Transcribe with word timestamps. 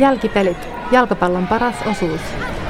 Jälkipelit, 0.00 0.68
jalkapallon 0.92 1.46
paras 1.46 1.74
osuus. 1.90 2.20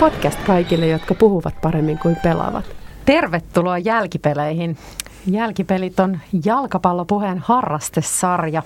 Podcast 0.01 0.39
kaikille, 0.47 0.87
jotka 0.87 1.15
puhuvat 1.15 1.55
paremmin 1.63 1.99
kuin 1.99 2.17
pelaavat. 2.23 2.65
Tervetuloa 3.05 3.79
jälkipeleihin. 3.79 4.77
Jälkipelit 5.27 6.01
on 6.01 6.19
jalkapallopuheen 6.45 7.39
harrastesarja. 7.39 8.63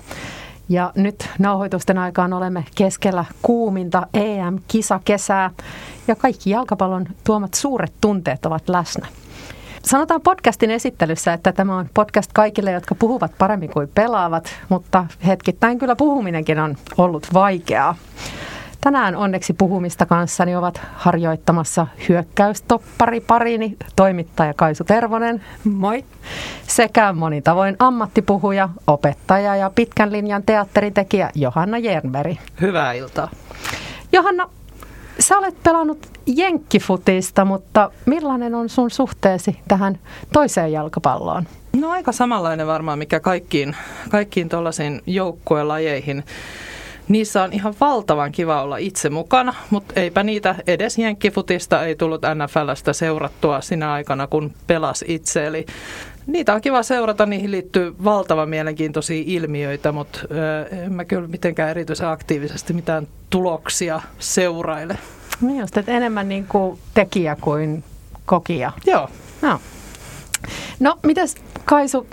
Ja 0.69 0.93
nyt 0.95 1.31
nauhoitusten 1.39 1.99
aikaan 1.99 2.33
olemme 2.33 2.65
keskellä 2.75 3.25
kuuminta 3.43 4.07
EM-kisakesää 4.15 5.51
ja 6.09 6.17
kaikki 6.17 6.51
jalkapallon 6.51 7.07
tuomat 7.25 7.55
suuret 7.55 7.93
tunteet 8.01 8.47
ovat 8.47 8.69
läsnä. 8.69 9.07
Sanotaan 9.83 10.21
podcastin 10.21 10.71
esittelyssä, 10.71 11.33
että 11.33 11.53
tämä 11.53 11.77
on 11.77 11.89
podcast 11.95 12.31
kaikille, 12.33 12.73
jotka 12.73 12.95
puhuvat 12.95 13.33
paremmin 13.39 13.71
kuin 13.71 13.89
pelaavat, 13.95 14.49
mutta 14.69 15.07
hetkittäin 15.27 15.79
kyllä 15.79 15.97
puhuminenkin 15.97 16.59
on 16.59 16.77
ollut 16.99 17.27
vaikeaa. 17.35 17.97
Tänään 18.85 19.17
onneksi 19.17 19.53
puhumista 19.53 20.07
kanssani 20.07 20.57
ovat 20.57 20.81
harjoittamassa 20.95 21.87
hyökkäystoppari 22.09 23.21
parini, 23.21 23.77
toimittaja 23.97 24.55
Kaisu 24.55 24.85
Tervonen. 24.85 25.45
Moi. 25.65 26.05
Sekä 26.67 27.13
monin 27.13 27.43
tavoin 27.43 27.77
ammattipuhuja, 27.79 28.69
opettaja 28.87 29.57
ja 29.57 29.71
pitkän 29.75 30.13
linjan 30.13 30.43
teatteritekijä 30.43 31.31
Johanna 31.35 31.79
Jernberg. 31.79 32.37
Hyvää 32.61 32.93
iltaa. 32.93 33.29
Johanna, 34.13 34.51
sä 35.19 35.39
olet 35.39 35.63
pelannut 35.63 36.07
jenkkifutista, 36.27 37.45
mutta 37.45 37.91
millainen 38.07 38.55
on 38.55 38.69
sun 38.69 38.91
suhteesi 38.91 39.59
tähän 39.69 39.99
toiseen 40.33 40.73
jalkapalloon? 40.73 41.47
No 41.81 41.91
aika 41.91 42.13
samanlainen 42.13 42.67
varmaan, 42.67 42.99
mikä 42.99 43.21
kaikkiin, 43.21 43.77
kaikkiin 44.09 44.49
tuollaisiin 44.49 45.03
joukkuelajeihin 45.07 46.25
Niissä 47.09 47.43
on 47.43 47.53
ihan 47.53 47.75
valtavan 47.81 48.33
kiva 48.33 48.63
olla 48.63 48.77
itse 48.77 49.11
mukana, 49.11 49.55
mutta 49.71 50.01
eipä 50.01 50.23
niitä 50.23 50.55
edes 50.67 50.99
jenkkifutista 50.99 51.85
ei 51.85 51.97
tullut 51.97 52.23
NFLstä 52.23 52.93
seurattua 52.93 53.61
sinä 53.61 53.93
aikana, 53.93 54.27
kun 54.27 54.53
pelas 54.67 55.05
itse. 55.09 55.47
Eli 55.47 55.67
niitä 56.27 56.55
on 56.55 56.61
kiva 56.61 56.83
seurata, 56.83 57.27
niihin 57.27 57.51
liittyy 57.51 57.95
valtavan 58.05 58.49
mielenkiintoisia 58.49 59.23
ilmiöitä, 59.27 59.93
mutta 59.93 60.19
en 60.85 60.93
mä 60.93 61.05
kyllä 61.05 61.29
mitenkään 61.29 61.71
erityisen 61.71 62.09
aktiivisesti 62.09 62.73
mitään 62.73 63.09
tuloksia 63.31 64.01
seuraile. 64.19 64.99
Niin 65.41 65.61
just, 65.61 65.77
että 65.77 65.93
enemmän 65.93 66.29
niin 66.29 66.47
kuin 66.47 66.79
tekijä 66.95 67.37
kuin 67.41 67.85
kokija. 68.27 68.73
Joo. 68.87 69.09
No, 69.43 69.61
no 70.81 70.99
mitäs 71.07 71.35
Kaisu, 71.65 72.07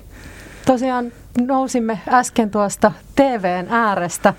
tosiaan 0.66 1.12
nousimme 1.47 2.00
äsken 2.08 2.52
tuosta 2.52 2.92
TVn 3.16 3.67
äärestä. 3.69 4.34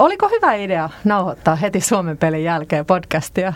Oliko 0.00 0.28
hyvä 0.28 0.54
idea 0.54 0.90
nauhoittaa 1.04 1.56
heti 1.56 1.80
Suomen 1.80 2.16
pelin 2.18 2.44
jälkeen 2.44 2.86
podcastia? 2.86 3.52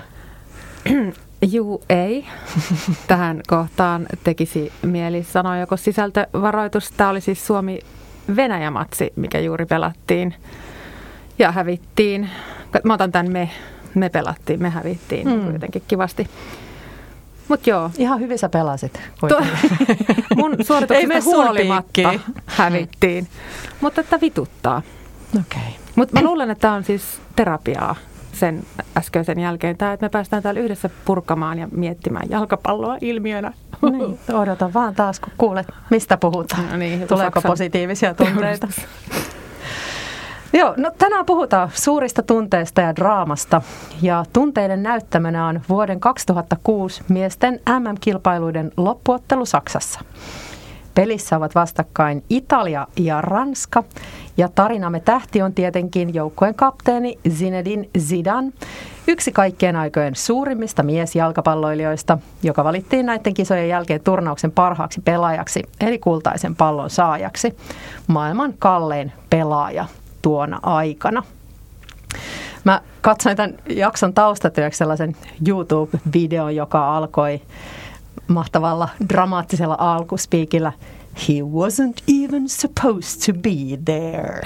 Juu, 1.52 1.82
ei. 1.88 2.26
Tähän 3.08 3.41
kohtaan 3.46 4.06
tekisi 4.24 4.72
mieli 4.82 5.22
sanoa 5.22 5.56
joko 5.56 5.76
sisältövaroitus. 5.76 6.91
Tämä 6.91 7.10
oli 7.10 7.20
siis 7.20 7.46
Suomi-Venäjä-matsi, 7.46 9.12
mikä 9.16 9.41
juuri 9.41 9.66
pelattiin 9.66 10.34
ja 11.38 11.52
hävittiin. 11.52 12.30
Mä 12.84 12.94
otan 12.94 13.12
tämän 13.12 13.32
me. 13.32 13.50
Me 13.94 14.08
pelattiin, 14.08 14.62
me 14.62 14.70
hävittiin 14.70 15.28
mm. 15.28 15.52
jotenkin 15.52 15.82
kivasti. 15.88 16.30
Mut 17.48 17.66
joo. 17.66 17.90
Ihan 17.98 18.20
hyvin 18.20 18.38
sä 18.38 18.48
pelasit. 18.48 19.00
mun 20.36 20.56
suorituksesta 20.62 21.20
huolimatta 21.24 22.14
hävittiin. 22.46 23.28
Mutta 23.80 24.00
että 24.00 24.20
vituttaa. 24.20 24.82
Okei. 25.40 25.60
Okay. 25.60 25.83
Mutta 25.97 26.21
mä 26.21 26.27
luulen, 26.27 26.50
että 26.50 26.62
tämä 26.62 26.75
on 26.75 26.84
siis 26.84 27.21
terapiaa 27.37 27.94
sen 28.32 28.62
äskeisen 28.97 29.38
jälkeen. 29.38 29.77
Tämä, 29.77 29.93
että 29.93 30.06
me 30.06 30.10
päästään 30.10 30.43
täällä 30.43 30.60
yhdessä 30.60 30.91
purkamaan 31.05 31.59
ja 31.59 31.69
miettimään 31.72 32.27
jalkapalloa 32.31 32.99
ilmiönä. 33.00 33.53
Niin, 33.93 34.19
odota 34.32 34.72
vaan 34.75 34.94
taas, 34.94 35.21
kun 35.21 35.32
kuulet, 35.38 35.66
mistä 35.91 36.16
puhutaan. 36.16 36.71
No 36.71 36.77
niin, 36.77 37.09
Tuleeko 37.09 37.37
Saksan 37.41 37.50
positiivisia 37.50 38.15
tunteita? 38.15 38.69
Joo, 40.53 40.75
no 40.77 40.91
tänään 40.99 41.27
puhutaan 41.27 41.71
suurista 41.75 42.22
tunteista 42.22 42.81
ja 42.81 42.97
draamasta. 42.97 43.62
Ja 44.03 44.25
tunteiden 44.32 44.82
näyttämänä 44.82 45.47
on 45.47 45.61
vuoden 45.69 46.00
2006 46.00 47.03
miesten 47.09 47.61
MM-kilpailuiden 47.69 48.72
loppuottelu 48.76 49.47
Saksassa. 49.47 50.00
Pelissä 50.94 51.37
ovat 51.37 51.55
vastakkain 51.55 52.25
Italia 52.31 52.87
ja 52.97 53.21
Ranska. 53.21 53.84
Ja 54.37 54.49
tarinamme 54.49 55.00
tähti 55.00 55.43
on 55.43 55.55
tietenkin 55.55 56.15
joukkojen 56.15 56.55
kapteeni 56.55 57.19
Zinedine 57.28 57.88
Zidane, 57.99 58.53
yksi 59.09 59.32
kaikkien 59.32 59.77
aikojen 59.77 60.16
suurimmista 60.16 60.82
miesjalkapalloilijoista, 60.82 62.19
joka 62.43 62.65
valittiin 62.65 63.06
näiden 63.06 63.34
kisojen 63.34 63.69
jälkeen 63.69 64.00
turnauksen 64.00 64.53
parhaaksi 64.53 65.00
pelaajaksi, 65.00 65.62
eli 65.81 65.99
kultaisen 65.99 66.56
pallon 66.56 66.91
saajaksi. 66.91 67.56
Maailman 68.06 68.55
kallein 68.59 69.12
pelaaja 69.31 69.87
tuona 70.22 70.61
aikana. 70.62 71.22
Mä 72.65 72.81
katsoin 73.00 73.37
tämän 73.37 73.55
jakson 73.69 74.15
taustatyöksi 74.15 74.78
sellaisen 74.78 75.16
YouTube-videon, 75.49 76.56
joka 76.56 76.97
alkoi 76.97 77.41
mahtavalla 78.28 78.88
dramaattisella 79.08 79.76
alkuspiikillä 79.78 80.72
He 81.28 81.42
wasn't 81.42 82.02
even 82.25 82.48
supposed 82.48 83.20
to 83.26 83.32
be 83.41 83.78
there. 83.84 84.41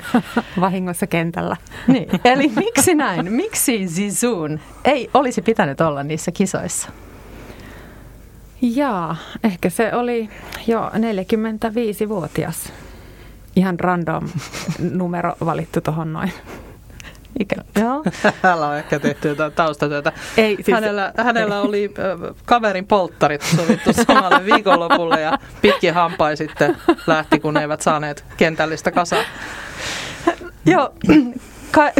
Vahingossa 0.60 1.06
kentällä. 1.06 1.56
Niin. 1.88 2.08
Eli 2.24 2.52
miksi 2.56 2.94
näin? 2.94 3.32
Miksi 3.32 3.86
Zizun 3.88 4.60
ei 4.84 5.10
olisi 5.14 5.42
pitänyt 5.42 5.80
olla 5.80 6.02
niissä 6.02 6.32
kisoissa? 6.32 6.88
Jaa, 8.62 9.16
ehkä 9.44 9.70
se 9.70 9.94
oli 9.94 10.28
jo 10.66 10.88
45-vuotias. 10.88 12.72
Ihan 13.56 13.80
random 13.80 14.28
numero 14.92 15.34
valittu 15.44 15.80
tuohon 15.80 16.12
noin. 16.12 16.32
Ikävä. 17.38 17.64
Joo. 17.80 18.04
Hänellä 18.42 18.68
on 18.68 18.76
ehkä 18.76 18.98
tehty 18.98 19.28
jotain 19.28 19.52
taustatyötä. 19.52 20.12
Ei, 20.36 20.56
siis... 20.56 20.74
hänellä, 20.74 21.12
hänellä 21.16 21.60
oli 21.60 21.94
kaverin 22.44 22.86
polttarit 22.86 23.42
sovittu 23.42 23.92
samalle 23.92 24.44
viikonlopulle 24.54 25.20
ja 25.20 25.38
pitkin 25.62 25.94
hampai 25.94 26.36
sitten 26.36 26.76
lähti, 27.06 27.40
kun 27.40 27.56
eivät 27.56 27.80
saaneet 27.80 28.24
kentällistä 28.36 28.90
kasaa. 28.90 29.22
Joo, 30.66 30.94
Ka- 31.70 31.92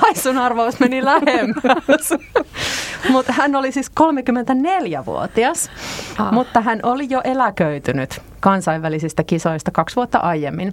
Kaisun 0.00 0.38
arvaus 0.38 0.80
meni 0.80 1.04
lähemmäs. 1.04 2.14
mutta 3.10 3.32
hän 3.32 3.56
oli 3.56 3.72
siis 3.72 3.90
34-vuotias, 4.00 5.70
ah. 6.18 6.32
mutta 6.32 6.60
hän 6.60 6.80
oli 6.82 7.06
jo 7.10 7.20
eläköitynyt 7.24 8.20
kansainvälisistä 8.40 9.24
kisoista 9.24 9.70
kaksi 9.70 9.96
vuotta 9.96 10.18
aiemmin. 10.18 10.72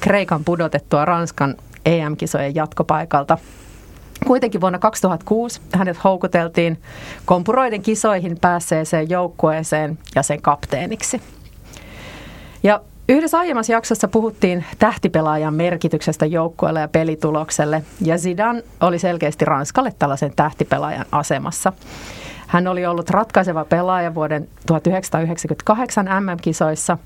Kreikan 0.00 0.44
pudotettua 0.44 1.04
Ranskan 1.04 1.54
EM-kisojen 1.86 2.54
jatkopaikalta. 2.54 3.38
Kuitenkin 4.26 4.60
vuonna 4.60 4.78
2006 4.78 5.60
hänet 5.72 6.04
houkuteltiin 6.04 6.80
kompuroiden 7.24 7.82
kisoihin 7.82 8.38
päässeeseen 8.40 9.10
joukkueeseen 9.10 9.98
ja 10.14 10.22
sen 10.22 10.42
kapteeniksi. 10.42 11.20
Ja 12.62 12.80
Yhdessä 13.08 13.38
aiemmassa 13.38 13.72
jaksossa 13.72 14.08
puhuttiin 14.08 14.64
tähtipelaajan 14.78 15.54
merkityksestä 15.54 16.26
joukkueelle 16.26 16.80
ja 16.80 16.88
pelitulokselle, 16.88 17.82
ja 18.00 18.18
Zidane 18.18 18.62
oli 18.80 18.98
selkeästi 18.98 19.44
Ranskalle 19.44 19.92
tällaisen 19.98 20.32
tähtipelaajan 20.36 21.06
asemassa. 21.12 21.72
Hän 22.46 22.66
oli 22.66 22.86
ollut 22.86 23.10
ratkaiseva 23.10 23.64
pelaaja 23.64 24.14
vuoden 24.14 24.48
1998 24.66 26.06
MM-kisoissa 26.06 26.98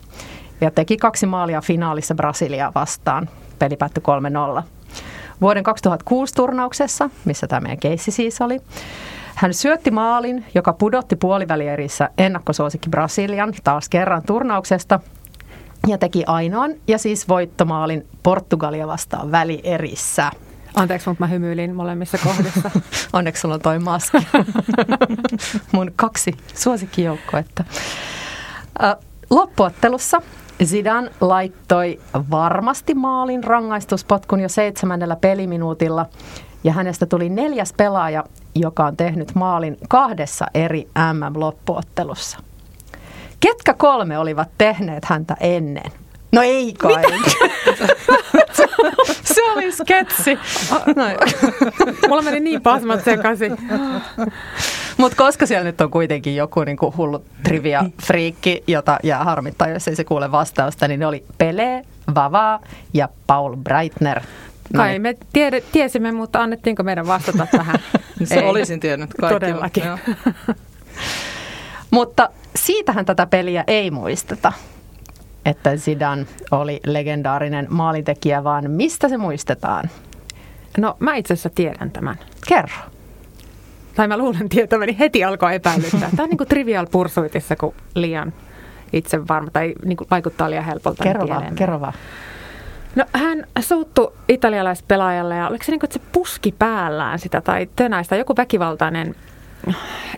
ja 0.61 0.71
teki 0.71 0.97
kaksi 0.97 1.27
maalia 1.27 1.61
finaalissa 1.61 2.15
Brasiliaa 2.15 2.73
vastaan. 2.75 3.29
Peli 3.61 3.77
päättyi 3.77 4.03
3-0. 4.59 4.63
Vuoden 5.41 5.63
2006 5.63 6.35
turnauksessa, 6.35 7.11
missä 7.25 7.47
tämä 7.47 7.61
meidän 7.61 7.79
keissi 7.79 8.11
siis 8.11 8.41
oli, 8.41 8.61
hän 9.35 9.55
syötti 9.55 9.91
maalin, 9.91 10.45
joka 10.55 10.73
pudotti 10.73 11.17
puolivälierissä 11.17 12.11
ennakkosuosikki 12.19 12.91
Brasilian 12.91 13.55
taas 13.65 13.89
kerran 13.89 14.23
turnauksesta 14.23 15.01
ja 15.87 15.99
teki 15.99 16.25
ainoan 16.27 16.75
ja 16.89 16.99
siis 16.99 17.29
voittomaalin 17.29 18.07
Portugalia 18.23 18.87
vastaan 18.87 19.33
välierissä. 19.33 20.31
Anteeksi, 20.75 21.09
mutta 21.09 21.25
mä 21.25 21.29
hymyilin 21.29 21.75
molemmissa 21.75 22.19
kohdissa. 22.19 22.71
Onneksi 23.13 23.41
sulla 23.41 23.55
on 23.55 23.61
toi 23.61 23.79
maski. 23.79 24.19
Mun 25.73 25.93
kaksi 25.97 26.33
suosikkijoukkoetta. 26.55 27.65
Loppuottelussa 29.31 30.23
Zidane 30.65 31.11
laittoi 31.21 32.01
varmasti 32.31 32.95
maalin 32.95 33.45
rangaistuspotkun 33.45 34.41
jo 34.41 34.49
seitsemännellä 34.49 35.17
peliminuutilla 35.17 36.07
ja 36.65 36.73
hänestä 36.73 37.07
tuli 37.07 37.29
neljäs 37.29 37.73
pelaaja, 37.77 38.25
joka 38.55 38.87
on 38.87 38.97
tehnyt 38.97 39.35
maalin 39.35 39.77
kahdessa 39.89 40.47
eri 40.55 40.89
MM-loppuottelussa. 41.13 42.39
Ketkä 43.41 43.75
kolme 43.75 44.19
olivat 44.19 44.49
tehneet 44.59 45.05
häntä 45.05 45.37
ennen? 45.41 45.93
No 46.33 46.43
ei 46.43 46.73
kai. 46.79 47.03
Se 49.25 49.43
oli 49.53 49.73
sketsi. 49.73 50.39
No. 50.97 51.05
Mulla 52.09 52.23
meni 52.23 52.41
niin 52.41 52.63
pasmat 52.63 53.05
sekaisin. 53.05 53.57
Mutta 55.01 55.17
koska 55.17 55.47
siellä 55.47 55.65
nyt 55.65 55.81
on 55.81 55.91
kuitenkin 55.91 56.37
joku 56.37 56.65
niinku 56.65 56.95
hullu 56.97 57.25
trivia 57.43 57.85
friikki, 58.03 58.65
jota 58.67 58.99
jää 59.03 59.25
harmittaa, 59.25 59.69
jos 59.69 59.89
ei 59.89 59.97
se 59.97 60.05
kuule 60.05 60.33
vastausta, 60.33 60.89
niin 60.89 61.01
ne 61.01 61.07
oli 61.07 61.25
Pele, 61.39 61.85
Vava 62.15 62.61
ja 62.95 63.09
Paul 63.27 63.57
Breitner. 63.57 64.21
Kai 64.77 64.99
me 64.99 65.17
tiede, 65.33 65.61
tiesimme, 65.73 66.13
mutta 66.13 66.43
annettiinko 66.43 66.83
meidän 66.83 67.07
vastata 67.07 67.47
tähän? 67.51 67.77
se 68.25 68.35
ei. 68.35 68.49
olisin 68.49 68.81
tiennyt 68.81 69.15
kaikki. 69.21 69.35
Todellakin. 69.35 69.85
mutta 71.91 72.29
siitähän 72.57 73.05
tätä 73.05 73.27
peliä 73.27 73.65
ei 73.67 73.91
muisteta 73.91 74.53
että 75.45 75.77
Zidane 75.77 76.27
oli 76.51 76.81
legendaarinen 76.87 77.67
maalintekijä, 77.71 78.45
vaan 78.45 78.71
mistä 78.71 79.09
se 79.09 79.17
muistetaan? 79.17 79.91
No 80.79 80.97
mä 80.99 81.15
itse 81.15 81.35
asiassa 81.35 81.51
tiedän 81.51 81.91
tämän. 81.91 82.19
Kerro. 82.49 83.00
Tai 84.01 84.09
mä 84.09 84.19
luulen 84.19 84.49
tietäväni, 84.49 84.97
heti 84.99 85.25
alkoi 85.25 85.55
epäilyttää. 85.55 86.11
Tämä 86.17 86.23
on 86.23 86.29
niin 86.29 86.39
kuin 86.39 86.49
trivial 86.49 86.87
pursuitissa, 86.91 87.57
kun 87.57 87.75
liian 87.95 88.33
itse 88.93 89.29
varma 89.29 89.51
tai 89.51 89.75
niin 89.85 89.97
kuin 89.97 90.09
vaikuttaa 90.11 90.51
liian 90.51 90.65
helpolta. 90.65 91.03
Kerro 91.05 91.29
vaan, 91.29 91.55
kerro 91.55 91.81
vaan. 91.81 91.93
No 92.97 93.05
hän 93.13 93.45
suuttu 93.61 94.13
italialaispelaajalle 94.29 95.37
ja 95.37 95.49
oliko 95.49 95.65
se 95.65 95.73
niin 95.73 95.81
kuin, 95.81 95.89
että 95.89 95.99
se 95.99 96.05
puski 96.13 96.55
päällään 96.59 97.19
sitä 97.19 97.41
tai 97.41 97.69
tönäistä. 97.77 98.17
Joku 98.17 98.35
väkivaltainen 98.37 99.15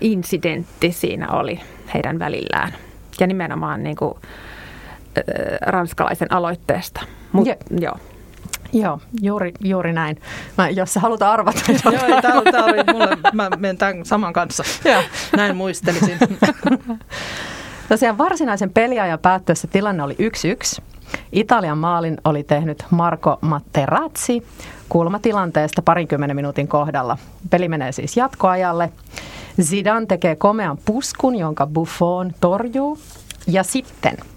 incidentti 0.01 0.93
siinä 0.93 1.29
oli 1.29 1.61
heidän 1.95 2.19
välillään. 2.19 2.73
Ja 3.21 3.27
nimenomaan 3.27 3.83
niin 3.83 3.97
kuin, 3.97 4.15
ranskalaisen 5.61 6.33
aloitteesta. 6.33 7.01
Mut, 7.33 7.47
ja, 7.47 7.57
joo. 7.81 7.97
Joo, 8.73 9.01
juuri, 9.21 9.53
juuri 9.61 9.93
näin. 9.93 10.21
Mä, 10.59 10.69
jos 10.69 10.95
sä 10.95 11.01
haluat 11.01 11.23
arvata. 11.23 11.61
Joo, 11.85 12.21
tämä, 12.23 12.43
tämä 12.53 12.65
oli 12.65 12.85
mulle, 12.93 13.19
mä 13.33 13.51
menen 13.59 13.79
tämän 13.79 14.05
saman 14.05 14.33
kanssa. 14.33 14.65
Joo. 14.85 15.03
Näin 15.37 15.57
muistelisin. 15.57 16.19
Tosiaan 17.89 18.19
varsinaisen 18.19 18.71
peliajan 18.71 19.19
päättyessä 19.19 19.69
tilanne 19.69 20.03
oli 20.03 20.17
1-1. 20.79 20.83
Italian 21.33 21.79
maalin 21.79 22.17
oli 22.25 22.43
tehnyt 22.43 22.85
Marco 22.91 23.39
Materazzi 23.41 24.43
kulmatilanteesta 24.89 25.83
parinkymmenen 25.83 26.37
minuutin 26.37 26.69
kohdalla. 26.69 27.19
Peli 27.51 27.69
menee 27.69 27.93
siis 27.93 28.17
jatkoajalle. 28.17 28.93
Zidane 29.63 30.07
tekee 30.07 30.37
komean 30.37 30.79
puskun, 30.85 31.37
jonka 31.37 31.67
Buffon 31.67 32.33
torjuu. 32.41 32.99
Ja 33.47 33.63
sitten– 33.63 34.17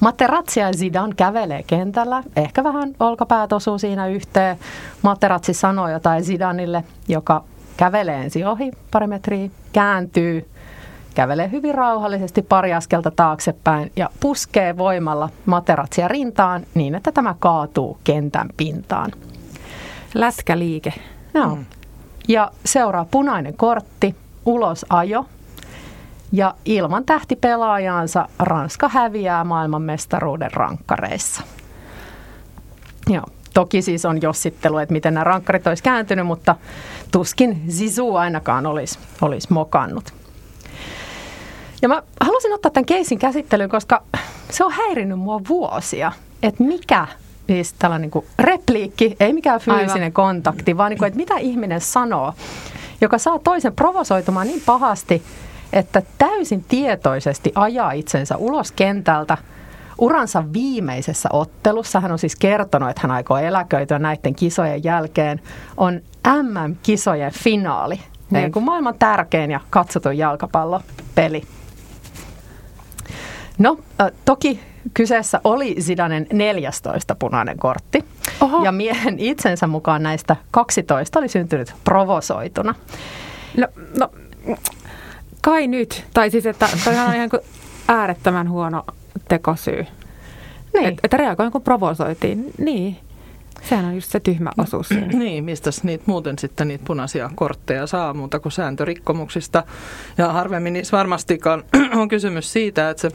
Materazzi 0.00 0.60
ja 0.60 0.72
Zidane 0.72 1.14
kävelee 1.16 1.62
kentällä, 1.62 2.22
ehkä 2.36 2.64
vähän 2.64 2.94
olkapäät 3.00 3.52
osuu 3.52 3.78
siinä 3.78 4.06
yhteen. 4.06 4.58
Materazzi 5.02 5.54
sanoo 5.54 5.88
jotain 5.88 6.24
Zidanille, 6.24 6.84
joka 7.08 7.44
kävelee 7.76 8.22
ensin 8.22 8.46
ohi 8.46 8.72
pari 8.90 9.06
metriä, 9.06 9.50
kääntyy, 9.72 10.48
kävelee 11.14 11.50
hyvin 11.50 11.74
rauhallisesti 11.74 12.42
pari 12.42 12.74
askelta 12.74 13.10
taaksepäin 13.10 13.92
ja 13.96 14.10
puskee 14.20 14.76
voimalla 14.76 15.28
Materatsia 15.46 16.08
rintaan 16.08 16.66
niin, 16.74 16.94
että 16.94 17.12
tämä 17.12 17.34
kaatuu 17.38 17.98
kentän 18.04 18.48
pintaan. 18.56 19.12
Lätkäliike. 20.14 20.92
Joo. 21.34 21.56
Mm. 21.56 21.64
Ja 22.28 22.50
seuraa 22.64 23.06
punainen 23.10 23.56
kortti, 23.56 24.16
ulos 24.46 24.86
ajo 24.88 25.26
ja 26.32 26.54
ilman 26.64 27.04
tähtipelaajaansa 27.04 28.28
Ranska 28.38 28.88
häviää 28.88 29.44
maailmanmestaruuden 29.44 30.52
rankkareissa. 30.52 31.42
Joo. 33.06 33.24
Toki 33.54 33.82
siis 33.82 34.04
on 34.04 34.22
jossittelu, 34.22 34.78
että 34.78 34.92
miten 34.92 35.14
nämä 35.14 35.24
rankkarit 35.24 35.66
olisi 35.66 35.82
kääntynyt, 35.82 36.26
mutta 36.26 36.56
tuskin 37.12 37.62
Zizu 37.70 38.14
ainakaan 38.14 38.66
olisi, 38.66 38.98
olisi 39.20 39.52
mokannut. 39.52 40.14
Ja 41.82 41.88
mä 41.88 42.02
halusin 42.20 42.54
ottaa 42.54 42.70
tämän 42.70 42.84
keisin 42.86 43.18
käsittelyyn, 43.18 43.70
koska 43.70 44.02
se 44.50 44.64
on 44.64 44.72
häirinnyt 44.72 45.18
mua 45.18 45.40
vuosia, 45.48 46.12
että 46.42 46.64
mikä 46.64 47.06
siis 47.46 47.72
tällainen 47.72 48.10
niin 48.14 48.24
repliikki, 48.38 49.16
ei 49.20 49.32
mikään 49.32 49.60
fyysinen 49.60 49.90
Aivan. 49.90 50.12
kontakti, 50.12 50.76
vaan 50.76 50.90
niin 50.90 50.98
kuin, 50.98 51.06
että 51.06 51.16
mitä 51.16 51.36
ihminen 51.36 51.80
sanoo, 51.80 52.34
joka 53.00 53.18
saa 53.18 53.38
toisen 53.38 53.72
provosoitumaan 53.76 54.46
niin 54.46 54.62
pahasti, 54.66 55.22
että 55.72 56.02
täysin 56.18 56.64
tietoisesti 56.68 57.52
ajaa 57.54 57.92
itsensä 57.92 58.36
ulos 58.36 58.72
kentältä 58.72 59.38
uransa 59.98 60.44
viimeisessä 60.52 61.28
ottelussa. 61.32 62.00
Hän 62.00 62.12
on 62.12 62.18
siis 62.18 62.36
kertonut, 62.36 62.90
että 62.90 63.02
hän 63.02 63.10
aikoo 63.10 63.36
eläköityä 63.36 63.98
näiden 63.98 64.34
kisojen 64.34 64.84
jälkeen. 64.84 65.40
On 65.76 66.00
MM-kisojen 66.42 67.32
finaali. 67.32 68.00
Niin 68.30 68.52
kuin 68.52 68.64
maailman 68.64 68.94
tärkein 68.98 69.50
ja 69.50 69.60
katsotun 69.70 70.18
jalkapallopeli. 70.18 71.42
No, 73.58 73.78
toki 74.24 74.60
kyseessä 74.94 75.40
oli 75.44 75.76
Zidanen 75.80 76.26
14 76.32 77.14
punainen 77.14 77.58
kortti. 77.58 78.04
Oho. 78.40 78.64
Ja 78.64 78.72
miehen 78.72 79.18
itsensä 79.18 79.66
mukaan 79.66 80.02
näistä 80.02 80.36
12 80.50 81.18
oli 81.18 81.28
syntynyt 81.28 81.74
provosoituna. 81.84 82.74
No, 83.56 83.68
no 83.98 84.10
kai 85.46 85.66
nyt. 85.66 86.04
Tai 86.14 86.30
siis, 86.30 86.46
että 86.46 86.68
toihan 86.84 87.08
on 87.08 87.14
ihan 87.14 87.30
kuin 87.30 87.42
äärettömän 87.88 88.50
huono 88.50 88.84
tekosyy. 89.28 89.86
Niin. 90.74 90.86
Et, 90.86 90.98
että 91.04 91.16
reagoin, 91.16 91.52
kun 91.52 91.62
provosoitiin. 91.62 92.52
Niin. 92.58 92.96
Sehän 93.62 93.84
on 93.84 93.94
just 93.94 94.10
se 94.10 94.20
tyhmä 94.20 94.50
osuus 94.58 94.88
siinä. 94.88 95.06
Niin, 95.18 95.44
mistä 95.44 95.70
niitä 95.82 96.04
muuten 96.06 96.38
sitten 96.38 96.68
niitä 96.68 96.84
punaisia 96.86 97.30
kortteja 97.34 97.86
saa 97.86 98.14
muuta 98.14 98.40
kuin 98.40 98.52
sääntörikkomuksista. 98.52 99.62
Ja 100.18 100.32
harvemmin 100.32 100.72
niissä 100.72 100.96
varmastikaan 100.96 101.64
on 102.00 102.08
kysymys 102.08 102.52
siitä, 102.52 102.90
että 102.90 103.00
se 103.00 103.10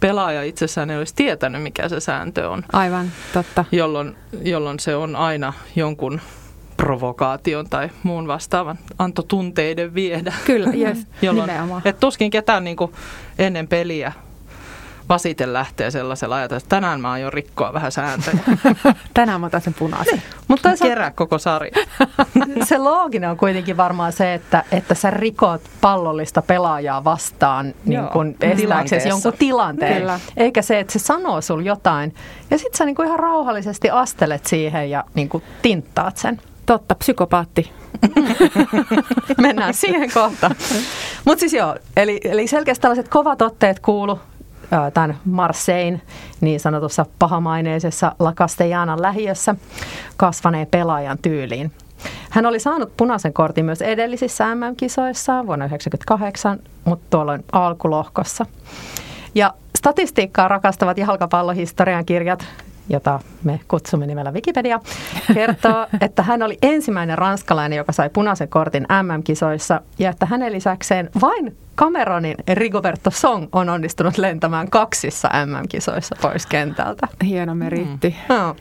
pelaaja 0.00 0.42
itsessään 0.42 0.90
ei 0.90 0.98
olisi 0.98 1.14
tietänyt, 1.16 1.62
mikä 1.62 1.88
se 1.88 2.00
sääntö 2.00 2.50
on. 2.50 2.64
Aivan, 2.72 3.12
totta. 3.32 3.64
Jolloin, 3.72 4.16
jolloin 4.42 4.80
se 4.80 4.96
on 4.96 5.16
aina 5.16 5.52
jonkun 5.76 6.20
provokaation 6.76 7.68
tai 7.70 7.90
muun 8.02 8.28
vastaavan 8.28 8.78
anto 8.98 9.22
tunteiden 9.22 9.94
viedä. 9.94 10.34
Kyllä, 10.44 10.70
yes, 10.70 11.06
jolloin, 11.22 11.48
nimenomaan. 11.48 11.82
Et 11.84 12.00
tuskin 12.00 12.30
ketään 12.30 12.64
niin 12.64 12.76
kuin 12.76 12.92
ennen 13.38 13.68
peliä 13.68 14.12
vasiten 15.08 15.52
lähtee 15.52 15.90
sellaisella 15.90 16.36
ajatella, 16.36 16.58
että 16.58 16.68
tänään 16.68 17.00
mä 17.00 17.12
aion 17.12 17.32
rikkoa 17.32 17.72
vähän 17.72 17.92
sääntöjä. 17.92 18.38
tänään 19.14 19.40
mä 19.40 19.46
otan 19.46 19.60
sen 19.60 19.74
punaisen. 19.74 20.14
Niin. 20.14 20.22
Mutta 20.48 20.70
Kerää 20.82 21.10
koko 21.10 21.38
sarja. 21.38 21.72
se 22.68 22.78
looginen 22.78 23.30
on 23.30 23.36
kuitenkin 23.36 23.76
varmaan 23.76 24.12
se, 24.12 24.34
että, 24.34 24.64
että 24.72 24.94
sä 24.94 25.10
rikot 25.10 25.62
pallollista 25.80 26.42
pelaajaa 26.42 27.04
vastaan 27.04 27.74
niin 27.84 28.08
kun 28.12 28.34
estääksesi 28.40 29.08
jonkun 29.08 29.32
tilanteen. 29.38 29.98
Kyllä. 29.98 30.20
Eikä 30.36 30.62
se, 30.62 30.80
että 30.80 30.92
se 30.92 30.98
sanoo 30.98 31.40
sul 31.40 31.60
jotain. 31.60 32.14
Ja 32.50 32.58
sit 32.58 32.74
sä 32.74 32.84
niin 32.84 32.96
kuin 32.96 33.06
ihan 33.06 33.18
rauhallisesti 33.18 33.90
astelet 33.90 34.46
siihen 34.46 34.90
ja 34.90 35.04
niin 35.14 35.28
kuin 35.28 35.44
tinttaat 35.62 36.16
sen. 36.16 36.40
Totta, 36.66 36.94
psykopaatti. 36.94 37.72
Mennään 39.40 39.74
siihen 39.74 40.10
kohtaan. 40.14 40.56
Mutta 41.24 41.40
siis 41.40 41.52
joo, 41.52 41.76
eli, 41.96 42.20
eli 42.24 42.46
selkeästi 42.46 42.82
tällaiset 42.82 43.08
kovat 43.08 43.42
otteet 43.42 43.80
kuulu 43.80 44.18
tämän 44.94 45.18
Marsein 45.24 46.02
niin 46.40 46.60
sanotussa 46.60 47.06
pahamaineisessa 47.18 48.12
La 48.18 48.32
Castellanan 48.32 49.02
lähiössä 49.02 49.54
kasvaneen 50.16 50.66
pelaajan 50.66 51.18
tyyliin. 51.22 51.72
Hän 52.30 52.46
oli 52.46 52.60
saanut 52.60 52.96
punaisen 52.96 53.32
kortin 53.32 53.64
myös 53.64 53.82
edellisissä 53.82 54.54
MM-kisoissa 54.54 55.46
vuonna 55.46 55.68
1998, 55.68 56.58
mutta 56.84 57.06
tuolloin 57.10 57.44
alkulohkossa. 57.52 58.46
Ja 59.34 59.54
statistiikkaa 59.78 60.48
rakastavat 60.48 60.98
jalkapallohistorian 60.98 62.04
kirjat 62.04 62.46
jota 62.88 63.20
me 63.44 63.60
kutsumme 63.68 64.06
nimellä 64.06 64.32
Wikipedia, 64.32 64.80
kertoo, 65.34 65.86
että 66.00 66.22
hän 66.22 66.42
oli 66.42 66.58
ensimmäinen 66.62 67.18
ranskalainen, 67.18 67.76
joka 67.76 67.92
sai 67.92 68.10
punaisen 68.10 68.48
kortin 68.48 68.86
MM-kisoissa 69.02 69.80
ja 69.98 70.10
että 70.10 70.26
hänen 70.26 70.52
lisäkseen 70.52 71.10
vain 71.20 71.56
Cameronin 71.76 72.36
Rigoberto 72.52 73.10
Song 73.10 73.48
on 73.52 73.68
onnistunut 73.68 74.18
lentämään 74.18 74.70
kaksissa 74.70 75.28
MM-kisoissa 75.46 76.16
pois 76.22 76.46
kentältä. 76.46 77.08
Hieno 77.24 77.54
meritti. 77.54 78.16
Mm. 78.28 78.34
No. 78.34 78.56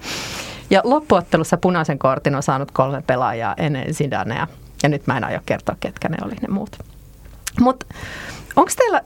Ja 0.69 0.81
loppuottelussa 0.83 1.57
punaisen 1.57 1.99
kortin 1.99 2.35
on 2.35 2.43
saanut 2.43 2.71
kolme 2.71 3.03
pelaajaa 3.07 3.53
ennen 3.57 3.93
Zidanea. 3.93 4.47
Ja 4.83 4.89
nyt 4.89 5.07
mä 5.07 5.17
en 5.17 5.23
aio 5.23 5.39
kertoa, 5.45 5.75
ketkä 5.79 6.09
ne 6.09 6.17
oli 6.25 6.33
ne 6.41 6.47
muut. 6.47 6.77
Mutta 7.59 7.85
onko 8.55 8.71
teillä 8.77 9.01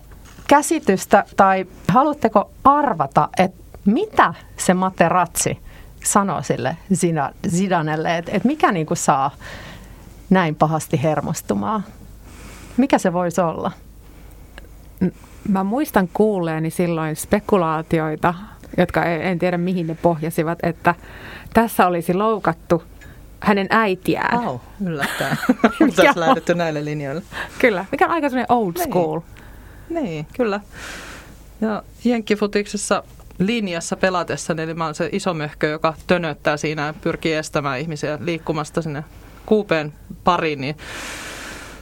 käsitystä 0.48 1.24
tai 1.38 1.66
haluatteko 1.88 2.52
arvata, 2.64 3.30
että 3.38 3.67
mitä 3.88 4.34
se 4.58 4.74
Materazzi 4.74 5.58
sanoo 6.03 6.41
sille 6.41 6.77
Zidanelle, 7.50 8.17
että 8.17 8.32
et 8.36 8.44
mikä 8.44 8.72
niinku 8.72 8.96
saa 8.96 9.32
näin 10.29 10.56
pahasti 10.56 11.03
hermostumaan? 11.03 11.84
Mikä 12.77 12.98
se 12.98 13.13
voisi 13.13 13.41
olla? 13.41 13.72
Mä 15.50 15.63
muistan 15.63 16.10
kuulleeni 16.13 16.70
silloin 16.70 17.15
spekulaatioita, 17.15 18.34
jotka 18.77 19.06
en 19.06 19.39
tiedä 19.39 19.58
mihin 19.58 19.88
ne 19.88 19.98
pohjasivat, 20.01 20.60
että 20.63 20.96
tässä 21.53 21.88
olisi 21.88 22.13
loukattu 22.13 22.84
hänen 23.39 23.67
äitiään. 23.70 24.44
Au, 24.44 24.60
yllättäen. 24.86 25.38
Tässä 25.96 26.20
lähdetty 26.20 26.56
näille 26.56 26.86
linjoille. 26.86 27.22
Kyllä, 27.60 27.86
mikä 27.91 28.06
on 28.06 28.12
aika 28.12 28.27
old 28.50 28.74
niin. 28.74 28.89
school. 28.89 29.20
Niin, 29.89 30.03
niin 30.03 30.27
kyllä. 30.38 30.60
Ja 31.62 31.84
jenkkifutiksessa 32.03 33.03
linjassa 33.39 33.98
pelatessa, 33.98 34.53
niin 34.53 34.63
eli 34.63 34.74
mä 34.74 34.86
oon 34.86 34.96
se 34.96 35.10
iso 35.12 35.34
möhkö, 35.34 35.67
joka 35.67 35.94
tönöttää 36.08 36.58
siinä 36.58 36.86
ja 36.86 36.94
pyrkii 37.01 37.34
estämään 37.34 37.79
ihmisiä 37.79 38.17
liikkumasta 38.22 38.82
sinne 38.82 39.03
kuupeen 39.46 39.94
pariin, 40.24 40.62
niin 40.62 40.77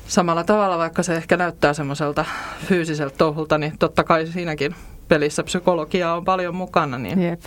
samalla 0.07 0.43
tavalla, 0.43 0.77
vaikka 0.77 1.03
se 1.03 1.15
ehkä 1.15 1.37
näyttää 1.37 1.73
semmoiselta 1.73 2.25
fyysiseltä 2.65 3.17
touhulta, 3.17 3.57
niin 3.57 3.77
totta 3.79 4.03
kai 4.03 4.27
siinäkin 4.27 4.75
pelissä 5.07 5.43
psykologia 5.43 6.13
on 6.13 6.25
paljon 6.25 6.55
mukana. 6.55 6.97
Niin 6.97 7.21
Jep. 7.21 7.41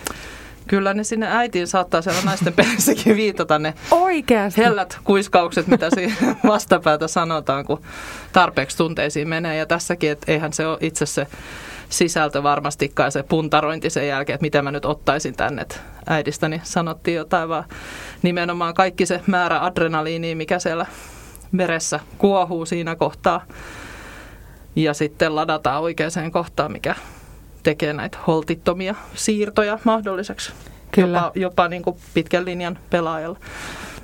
Kyllä 0.67 0.95
ne 0.95 1.05
sinne 1.05 1.27
äitiin 1.31 1.67
saattaa 1.67 2.03
siellä 2.03 2.21
naisten 2.25 2.53
pelissäkin 2.53 3.17
viitata 3.17 3.59
ne 3.59 3.75
Oikeasti. 3.91 4.61
hellät 4.61 4.99
kuiskaukset, 5.05 5.67
mitä 5.67 5.91
siinä 5.95 6.15
vastapäätä 6.47 7.09
sanotaan, 7.09 7.65
kun 7.65 7.83
tarpeeksi 8.33 8.77
tunteisiin 8.77 9.29
menee. 9.29 9.57
Ja 9.57 9.67
tässäkin, 9.67 10.11
että 10.11 10.33
eihän 10.33 10.53
se 10.53 10.67
ole 10.67 10.79
itse 10.81 11.07
se 11.07 11.27
sisältö 11.89 12.43
varmastikaan 12.43 13.13
se 13.13 13.23
puntarointi 13.23 13.91
sen 13.91 14.09
jälkeen, 14.09 14.35
että 14.35 14.45
mitä 14.45 14.63
mä 14.63 14.71
nyt 14.71 14.85
ottaisin 14.85 15.37
tänne. 15.37 15.63
Että 15.63 15.77
äidistäni 16.07 16.61
sanottiin 16.65 17.17
jotain, 17.17 17.49
vaan 17.49 17.65
nimenomaan 18.23 18.75
kaikki 18.75 19.07
se 19.07 19.21
määrä 19.27 19.65
adrenaliiniä, 19.65 20.35
mikä 20.35 20.59
siellä 20.59 20.87
veressä 21.57 22.01
kuohuu 22.19 22.67
siinä 22.67 22.97
kohtaa. 22.97 23.45
Ja 24.77 24.95
sitten 24.95 25.37
ladataan 25.37 25.83
oikeaan 25.83 26.33
kohtaan, 26.33 26.73
mikä 26.73 26.95
tekee 27.63 27.93
näitä 27.93 28.19
holtittomia 28.27 28.95
siirtoja 29.15 29.79
mahdolliseksi. 29.85 30.53
Kyllä. 30.91 31.19
Jopa, 31.19 31.33
jopa 31.35 31.69
niin 31.69 31.83
kuin 31.83 31.97
pitkän 32.15 32.45
linjan 32.45 32.79
pelaajalla. 32.91 33.39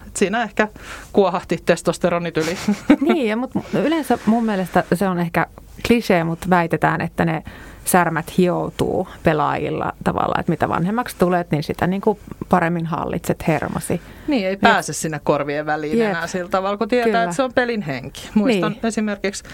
Et 0.07 0.17
siinä 0.17 0.43
ehkä 0.43 0.69
kuohahti 1.13 1.59
testosteronit 1.67 2.37
yli. 2.37 2.57
Niin, 3.01 3.29
ja 3.29 3.37
mutta 3.37 3.61
yleensä 3.75 4.19
mun 4.27 4.45
mielestä 4.45 4.85
se 4.95 5.09
on 5.09 5.19
ehkä 5.19 5.47
klisee, 5.87 6.25
mutta 6.25 6.51
väitetään, 6.51 7.01
että 7.01 7.25
ne 7.25 7.45
särmät 7.85 8.39
hioutuu 8.39 9.09
pelaajilla 9.23 9.93
tavalla, 10.05 10.35
että 10.41 10.53
mitä 10.53 10.69
vanhemmaksi 10.69 11.17
tulet, 11.19 11.51
niin 11.51 11.63
sitä 11.63 11.87
niin 11.87 12.01
kuin 12.01 12.19
paremmin 12.49 12.87
hallitset 12.87 13.49
hermosi. 13.49 14.01
Niin, 14.29 14.47
ei 14.47 14.57
pääse 14.57 14.93
Et, 14.93 14.97
sinne 14.97 15.21
korvien 15.25 15.67
väliin 15.67 15.99
Jep. 15.99 16.11
enää 16.11 16.27
sillä 16.27 16.51
tavalla, 16.51 16.77
kun 16.77 16.89
tietää, 16.89 17.07
Kyllä. 17.07 17.23
että 17.23 17.37
se 17.37 17.43
on 17.43 17.53
pelin 17.53 17.83
henki. 17.83 18.29
Muistan 18.35 18.73
niin. 18.73 18.87
esimerkiksi 18.87 19.45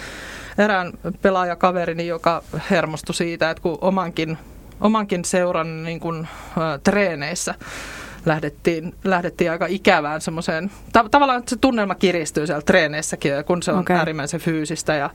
erään 0.59 0.93
pelaajakaverini, 1.23 2.07
joka 2.07 2.43
hermostui 2.71 3.15
siitä, 3.15 3.51
että 3.51 3.63
kun 3.63 3.79
omankin, 3.81 4.39
omankin 4.81 5.25
seuran 5.25 5.85
niin 5.85 6.01
kuin, 6.01 6.19
äh, 6.19 6.81
treeneissä 6.85 7.55
lähdettiin, 8.27 8.95
lähdettiin 9.05 9.51
aika 9.51 9.67
ikävään 9.67 10.21
semmoiseen, 10.21 10.71
ta- 10.93 11.09
tavallaan 11.11 11.43
se 11.49 11.57
tunnelma 11.57 11.95
kiristyy 11.95 12.47
siellä 12.47 12.63
treeneissäkin, 12.63 13.33
kun 13.47 13.63
se 13.63 13.73
on 13.73 13.79
okay. 13.79 13.97
äärimmäisen 13.97 14.41
fyysistä 14.41 14.95
ja 14.95 15.11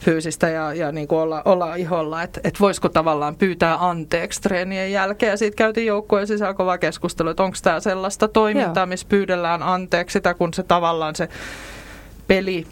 fyysistä 0.00 0.48
ja, 0.48 0.74
ja 0.74 0.92
niin 0.92 1.08
kuin 1.08 1.18
olla, 1.18 1.42
olla 1.44 1.74
iholla, 1.74 2.22
että 2.22 2.40
et 2.44 2.60
voisiko 2.60 2.88
tavallaan 2.88 3.36
pyytää 3.36 3.88
anteeksi 3.88 4.40
treenien 4.40 4.92
jälkeen. 4.92 5.30
Ja 5.30 5.36
siitä 5.36 5.56
käytiin 5.56 5.86
joukkueen 5.86 6.26
sisällä 6.26 6.54
kova 6.54 6.78
keskustelu, 6.78 7.28
että 7.28 7.42
onko 7.42 7.56
tämä 7.62 7.80
sellaista 7.80 8.28
toimintaa, 8.28 8.82
Joo. 8.82 8.86
missä 8.86 9.06
pyydellään 9.08 9.62
anteeksi 9.62 10.12
sitä, 10.12 10.34
kun 10.34 10.54
se 10.54 10.62
tavallaan 10.62 11.14
se 11.14 11.28
peli 12.26 12.66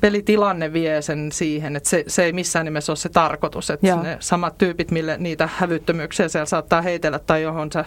pelitilanne 0.00 0.72
vie 0.72 1.02
sen 1.02 1.32
siihen, 1.32 1.76
että 1.76 1.88
se, 1.88 2.04
se 2.06 2.24
ei 2.24 2.32
missään 2.32 2.64
nimessä 2.64 2.92
ole 2.92 2.96
se 2.96 3.08
tarkoitus, 3.08 3.70
että 3.70 3.86
Joo. 3.86 4.02
ne 4.02 4.16
samat 4.20 4.58
tyypit, 4.58 4.90
mille 4.90 5.16
niitä 5.18 5.48
hävyttömyyksiä 5.56 6.28
siellä 6.28 6.46
saattaa 6.46 6.82
heitellä 6.82 7.18
tai 7.18 7.42
johon 7.42 7.72
sä 7.72 7.84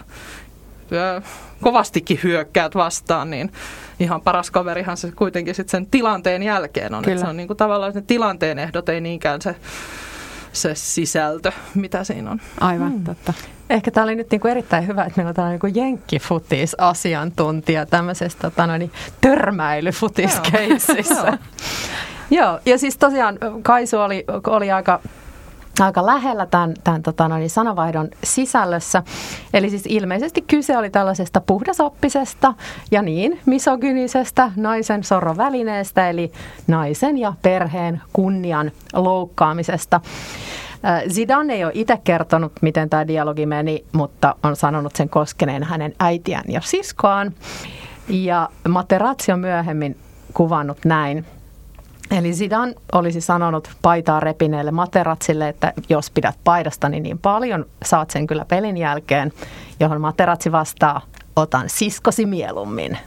kovastikin 1.60 2.20
hyökkäät 2.22 2.74
vastaan, 2.74 3.30
niin 3.30 3.52
ihan 4.00 4.20
paras 4.20 4.50
kaverihan 4.50 4.96
se 4.96 5.12
kuitenkin 5.12 5.54
sitten 5.54 5.70
sen 5.70 5.86
tilanteen 5.86 6.42
jälkeen 6.42 6.94
on. 6.94 7.08
Että 7.08 7.20
se 7.20 7.26
on 7.26 7.36
niin 7.36 7.46
kuin 7.46 7.56
tavallaan 7.56 7.92
se 7.92 8.02
tilanteen 8.02 8.58
ehdot, 8.58 8.88
ei 8.88 9.00
niinkään 9.00 9.42
se, 9.42 9.56
se 10.52 10.74
sisältö, 10.74 11.52
mitä 11.74 12.04
siinä 12.04 12.30
on. 12.30 12.40
Aivan, 12.60 12.92
hmm. 12.92 13.04
totta. 13.04 13.32
Ehkä 13.70 13.90
tämä 13.90 14.04
oli 14.04 14.14
nyt 14.14 14.30
niin 14.30 14.40
kuin 14.40 14.50
erittäin 14.50 14.86
hyvä, 14.86 15.04
että 15.04 15.16
meillä 15.16 15.28
on 15.28 15.34
tällainen 15.34 15.60
niin 15.62 15.76
jenkkifutis-asiantuntija 15.76 17.86
tämmöisessä 17.86 18.38
tota 18.42 18.66
noin, 18.66 18.92
törmäilyfutiskeississä. 19.20 21.38
Joo, 22.30 22.60
ja 22.66 22.78
siis 22.78 22.96
tosiaan 22.96 23.38
Kaisu 23.62 23.98
oli, 23.98 24.24
oli 24.46 24.70
aika 24.70 25.00
aika 25.80 26.06
lähellä 26.06 26.46
tämän, 26.46 26.74
tämän 26.84 27.02
tota, 27.02 27.28
noin, 27.28 27.50
sanavaihdon 27.50 28.08
sisällössä. 28.24 29.02
Eli 29.54 29.70
siis 29.70 29.86
ilmeisesti 29.88 30.42
kyse 30.42 30.78
oli 30.78 30.90
tällaisesta 30.90 31.40
puhdasoppisesta 31.40 32.54
ja 32.90 33.02
niin 33.02 33.40
misogynisestä 33.46 34.52
naisen 34.56 35.04
sorrovälineestä, 35.04 36.10
eli 36.10 36.32
naisen 36.66 37.18
ja 37.18 37.32
perheen 37.42 38.02
kunnian 38.12 38.72
loukkaamisesta. 38.92 40.00
Zidane 41.08 41.54
ei 41.54 41.64
ole 41.64 41.72
itse 41.74 41.98
kertonut, 42.04 42.52
miten 42.62 42.90
tämä 42.90 43.06
dialogi 43.06 43.46
meni, 43.46 43.84
mutta 43.92 44.36
on 44.42 44.56
sanonut 44.56 44.96
sen 44.96 45.08
koskeneen 45.08 45.62
hänen 45.62 45.94
äitiään 46.00 46.44
ja 46.48 46.60
siskoaan. 46.60 47.32
Ja 48.08 48.48
Materazzi 48.68 49.32
on 49.32 49.40
myöhemmin 49.40 49.96
kuvannut 50.34 50.78
näin. 50.84 51.26
Eli 52.10 52.32
Zidane 52.32 52.74
olisi 52.92 53.20
sanonut 53.20 53.70
paitaa 53.82 54.20
repineelle 54.20 54.70
Materatsille, 54.70 55.48
että 55.48 55.72
jos 55.88 56.10
pidät 56.10 56.34
paidastani 56.44 57.00
niin 57.00 57.18
paljon, 57.18 57.66
saat 57.84 58.10
sen 58.10 58.26
kyllä 58.26 58.44
pelin 58.44 58.76
jälkeen, 58.76 59.32
johon 59.80 60.00
Materatsi 60.00 60.52
vastaa, 60.52 61.00
otan 61.36 61.68
siskosi 61.68 62.26
mieluummin. 62.26 62.98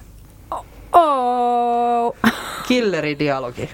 Oh. 0.95 2.15
Killeridialogi. 2.67 3.69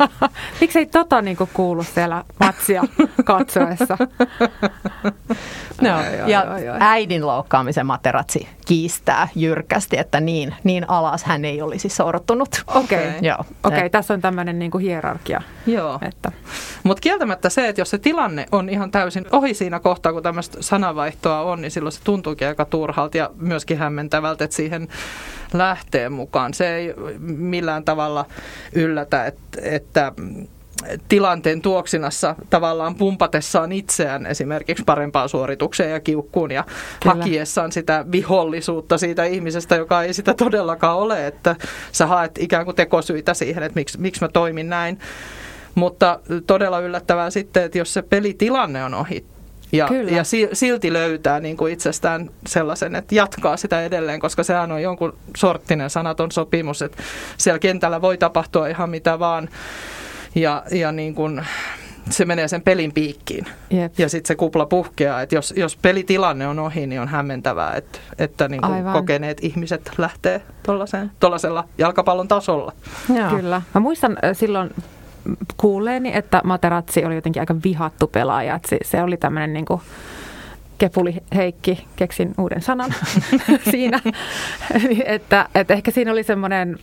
Miksi 0.60 0.78
ei 0.78 0.86
tota 0.86 1.22
niinku 1.22 1.48
kuulu 1.52 1.82
siellä 1.82 2.24
matsia 2.40 2.82
katsoessa? 3.24 3.98
no, 5.80 6.00
ja 6.26 6.46
äidin 6.80 7.26
loukkaamisen 7.26 7.86
materatsi 7.86 8.48
kiistää 8.66 9.28
jyrkästi, 9.34 9.98
että 9.98 10.20
niin, 10.20 10.54
niin 10.64 10.90
alas 10.90 11.24
hän 11.24 11.44
ei 11.44 11.62
olisi 11.62 11.88
sortunut. 11.88 12.64
Okei, 12.74 13.08
okay. 13.08 13.20
Joo. 13.22 13.44
okay, 13.64 13.90
tässä 13.90 14.14
on 14.14 14.20
tämmöinen 14.20 14.58
niinku 14.58 14.78
hierarkia. 14.78 15.42
Joo. 15.66 15.98
Että. 16.02 16.32
Mutta 16.82 17.00
kieltämättä 17.00 17.48
se, 17.48 17.68
että 17.68 17.80
jos 17.80 17.90
se 17.90 17.98
tilanne 17.98 18.46
on 18.52 18.68
ihan 18.68 18.90
täysin 18.90 19.26
ohi 19.32 19.54
siinä 19.54 19.80
kohtaa, 19.80 20.12
kun 20.12 20.22
tämmöistä 20.22 20.62
sanavaihtoa 20.62 21.40
on, 21.40 21.60
niin 21.62 21.70
silloin 21.70 21.92
se 21.92 22.00
tuntuukin 22.04 22.48
aika 22.48 22.64
turhalta 22.64 23.16
ja 23.16 23.30
myöskin 23.36 23.78
hämmentävältä, 23.78 24.44
että 24.44 24.56
siihen 24.56 24.88
lähtee 25.52 26.08
mukaan. 26.08 26.54
Se 26.54 26.65
ei 26.66 26.94
millään 27.18 27.84
tavalla 27.84 28.26
yllätä, 28.74 29.26
että, 29.26 29.60
että 29.62 30.12
tilanteen 31.08 31.62
tuoksinassa 31.62 32.34
tavallaan 32.50 32.94
pumpatessaan 32.94 33.72
itseään 33.72 34.26
esimerkiksi 34.26 34.84
parempaan 34.84 35.28
suoritukseen 35.28 35.90
ja 35.90 36.00
kiukkuun 36.00 36.50
ja 36.50 36.64
Kyllä. 37.02 37.14
hakiessaan 37.14 37.72
sitä 37.72 38.04
vihollisuutta 38.12 38.98
siitä 38.98 39.24
ihmisestä, 39.24 39.76
joka 39.76 40.02
ei 40.02 40.14
sitä 40.14 40.34
todellakaan 40.34 40.96
ole, 40.98 41.26
että 41.26 41.56
sä 41.92 42.06
haet 42.06 42.38
ikään 42.38 42.64
kuin 42.64 42.76
tekosyitä 42.76 43.34
siihen, 43.34 43.62
että 43.62 43.78
miksi, 43.78 44.00
miksi 44.00 44.20
mä 44.20 44.28
toimin 44.28 44.68
näin. 44.68 44.98
Mutta 45.74 46.20
todella 46.46 46.80
yllättävää 46.80 47.30
sitten, 47.30 47.62
että 47.62 47.78
jos 47.78 47.94
se 47.94 48.02
pelitilanne 48.02 48.84
on 48.84 48.94
ohi, 48.94 49.24
ja, 49.72 49.88
ja 50.10 50.22
silti 50.52 50.92
löytää 50.92 51.40
niin 51.40 51.56
kuin 51.56 51.72
itsestään 51.72 52.30
sellaisen, 52.46 52.94
että 52.94 53.14
jatkaa 53.14 53.56
sitä 53.56 53.84
edelleen, 53.84 54.20
koska 54.20 54.42
sehän 54.42 54.72
on 54.72 54.82
jonkun 54.82 55.14
sorttinen 55.36 55.90
sanaton 55.90 56.32
sopimus, 56.32 56.82
että 56.82 57.02
siellä 57.36 57.58
kentällä 57.58 58.02
voi 58.02 58.18
tapahtua 58.18 58.68
ihan 58.68 58.90
mitä 58.90 59.18
vaan. 59.18 59.48
Ja, 60.34 60.62
ja 60.70 60.92
niin 60.92 61.14
kuin, 61.14 61.42
se 62.10 62.24
menee 62.24 62.48
sen 62.48 62.62
pelin 62.62 62.92
piikkiin. 62.92 63.46
Jep. 63.70 63.98
Ja 63.98 64.08
sitten 64.08 64.28
se 64.28 64.34
kupla 64.34 64.66
puhkeaa. 64.66 65.22
Et 65.22 65.32
jos, 65.32 65.54
jos 65.56 65.76
pelitilanne 65.76 66.48
on 66.48 66.58
ohi, 66.58 66.86
niin 66.86 67.00
on 67.00 67.08
hämmentävää, 67.08 67.74
että, 67.74 67.98
että 68.18 68.48
niin 68.48 68.64
Aivan. 68.64 68.92
kokeneet 68.92 69.44
ihmiset 69.44 69.90
lähtee 69.98 70.42
tuollaisella 71.20 71.68
jalkapallon 71.78 72.28
tasolla. 72.28 72.72
Joo. 73.14 73.30
Kyllä. 73.30 73.62
Mä 73.74 73.80
muistan 73.80 74.18
äh, 74.24 74.36
silloin 74.36 74.70
kuulleeni, 75.56 76.10
että 76.16 76.40
Materazzi 76.44 77.04
oli 77.04 77.14
jotenkin 77.14 77.42
aika 77.42 77.54
vihattu 77.64 78.06
pelaaja. 78.06 78.54
Että 78.54 78.68
se, 78.68 78.78
se 78.84 79.02
oli 79.02 79.16
tämmöinen 79.16 79.52
niin 79.52 79.64
kuin 79.64 79.80
Kepuli 80.78 81.16
Heikki, 81.34 81.86
keksin 81.96 82.34
uuden 82.38 82.62
sanan 82.62 82.94
siinä. 83.70 84.00
että, 85.04 85.48
että 85.54 85.74
ehkä 85.74 85.90
siinä 85.90 86.12
oli 86.12 86.22
semmoinen, 86.22 86.78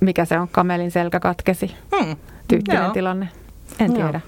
mikä 0.00 0.24
se 0.24 0.38
on, 0.38 0.48
kamelin 0.48 0.90
selkä 0.90 1.20
katkesi 1.20 1.76
Hmm. 1.96 2.16
tyyppinen 2.48 2.82
Joo. 2.82 2.90
tilanne. 2.92 3.28
En 3.78 3.92
tiedä. 3.94 4.20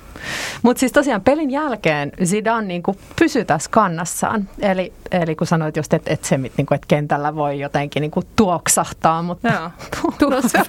Mutta 0.62 0.80
siis 0.80 0.92
tosiaan 0.92 1.20
pelin 1.20 1.50
jälkeen 1.50 2.12
Zidane 2.24 2.66
niinku 2.66 2.96
pysyi 3.18 3.44
tässä 3.44 3.70
kannassaan. 3.70 4.48
Eli, 4.60 4.92
eli 5.10 5.36
kun 5.36 5.46
sanoit 5.46 5.76
just, 5.76 5.94
että 5.94 6.12
et 6.12 6.24
se, 6.24 6.38
mit- 6.38 6.52
niinku, 6.56 6.74
et 6.74 6.86
kentällä 6.86 7.34
voi 7.34 7.60
jotenkin 7.60 8.00
niinku 8.00 8.22
tuoksahtaa, 8.36 9.22
mutta 9.22 9.48
Joo. 9.48 10.30
no 10.30 10.40
se, 10.48 10.60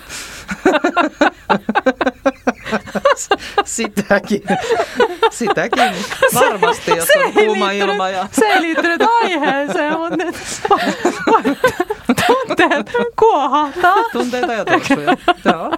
Sitäkin. 3.65 4.43
Sitäkin. 5.31 5.83
Varmasti, 6.33 6.91
jos 6.91 7.07
on 7.25 7.33
kuuma 7.33 7.71
ilma. 7.71 8.09
Ja... 8.09 8.27
se 8.31 8.45
ei 8.45 8.61
liittynyt 8.61 9.01
aiheeseen, 9.21 9.99
mutta 9.99 10.15
nyt 10.17 10.35
tunteet 12.27 12.91
kuohahtaa. 13.19 13.95
Tunteita 14.11 14.53
ja 14.53 14.65
torsuja. 14.65 15.17
Joo. 15.45 15.71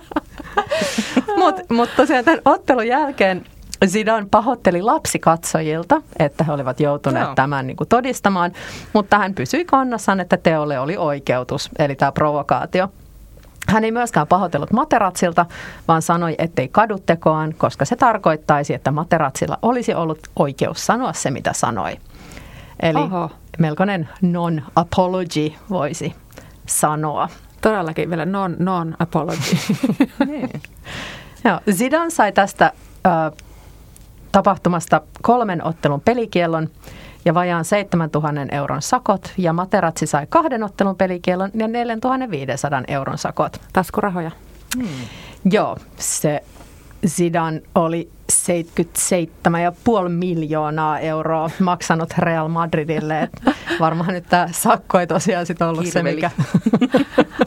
Mutta 1.40 1.74
mut 1.74 1.90
tosiaan 1.96 2.26
tämän 2.26 2.42
ottelun 2.46 2.88
jälkeen 2.88 3.46
Zidane 3.86 4.28
pahoitteli 4.32 4.82
lapsikatsojilta, 4.82 6.02
että 6.20 6.44
he 6.44 6.52
olivat 6.52 6.80
joutuneet 6.80 7.26
Joo. 7.26 7.36
tämän 7.36 7.68
niin 7.68 7.78
kuin 7.78 7.88
todistamaan, 7.88 8.52
mutta 8.94 9.18
hän 9.18 9.34
pysyi 9.34 9.66
kannassaan, 9.66 10.20
että 10.20 10.38
teolle 10.38 10.80
oli 10.80 10.98
oikeutus, 10.98 11.70
eli 11.80 11.96
tämä 11.96 12.12
provokaatio. 12.12 12.90
Hän 13.68 13.84
ei 13.84 13.92
myöskään 13.92 14.28
pahoitellut 14.28 14.72
Materatsilta, 14.72 15.46
vaan 15.88 16.02
sanoi, 16.02 16.36
ettei 16.38 16.68
kadu 16.68 17.00
tekoaan, 17.06 17.54
koska 17.58 17.86
se 17.86 17.96
tarkoittaisi, 17.96 18.74
että 18.74 18.92
Materatsilla 18.92 19.60
olisi 19.62 19.94
ollut 19.94 20.20
oikeus 20.36 20.86
sanoa 20.86 21.14
se, 21.14 21.32
mitä 21.32 21.54
sanoi. 21.54 21.98
Eli 22.80 23.00
Oho. 23.00 23.32
melkoinen 23.58 24.10
non-apology 24.22 25.54
voisi 25.70 26.16
sanoa. 26.66 27.30
Todellakin 27.68 28.10
vielä 28.10 28.26
non, 28.26 28.56
non-apology. 28.60 29.58
Niin. 30.26 30.50
Joo, 31.44 31.60
Zidane 31.72 32.10
sai 32.10 32.32
tästä 32.32 32.72
ö, 33.06 33.10
tapahtumasta 34.32 35.02
kolmen 35.22 35.64
ottelun 35.64 36.02
pelikiellon 36.02 36.70
ja 37.26 37.34
vajaan 37.34 37.66
7000 37.66 38.42
euron 38.52 38.82
sakot 38.82 39.34
ja 39.38 39.54
Materazzi 39.54 40.08
sai 40.08 40.28
kahden 40.30 40.64
ottelun 40.64 40.96
pelikiellon 40.96 41.52
ja 41.54 41.68
4500 41.68 42.84
euron 42.88 43.18
sakot. 43.18 43.62
Taskurahoja. 43.74 44.32
Joo, 45.52 45.78
se 45.98 46.44
Zidane 47.08 47.62
oli 47.76 48.10
77,5 48.32 50.10
miljoonaa 50.10 51.00
euroa 51.00 51.50
maksanut 51.60 52.14
Real 52.18 52.48
Madridille. 52.48 53.22
Et 53.22 53.32
varmaan 53.80 54.14
nyt 54.14 54.26
tämä 54.30 54.48
sakko 54.52 55.00
ei 55.00 55.08
tosiaan 55.08 55.46
sit 55.46 55.62
ollut 55.62 55.84
Kirveli. 55.84 56.22
se, 56.22 56.28
mikä 56.28 56.32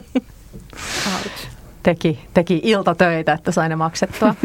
teki, 1.83 2.27
teki 2.33 2.61
iltatöitä, 2.63 3.33
että 3.33 3.51
sai 3.51 3.69
ne 3.69 3.75
maksettua. 3.75 4.35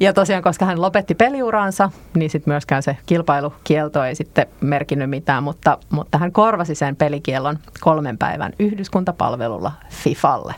Ja 0.00 0.12
tosiaan, 0.12 0.42
koska 0.42 0.64
hän 0.64 0.82
lopetti 0.82 1.14
peliuransa, 1.14 1.90
niin 2.14 2.30
sitten 2.30 2.52
myöskään 2.52 2.82
se 2.82 2.96
kilpailukielto 3.06 4.04
ei 4.04 4.14
sitten 4.14 4.46
merkinnyt 4.60 5.10
mitään, 5.10 5.42
mutta, 5.42 5.78
mutta 5.90 6.18
hän 6.18 6.32
korvasi 6.32 6.74
sen 6.74 6.96
pelikiellon 6.96 7.58
kolmen 7.80 8.18
päivän 8.18 8.52
yhdyskuntapalvelulla 8.58 9.72
FIFalle. 9.90 10.54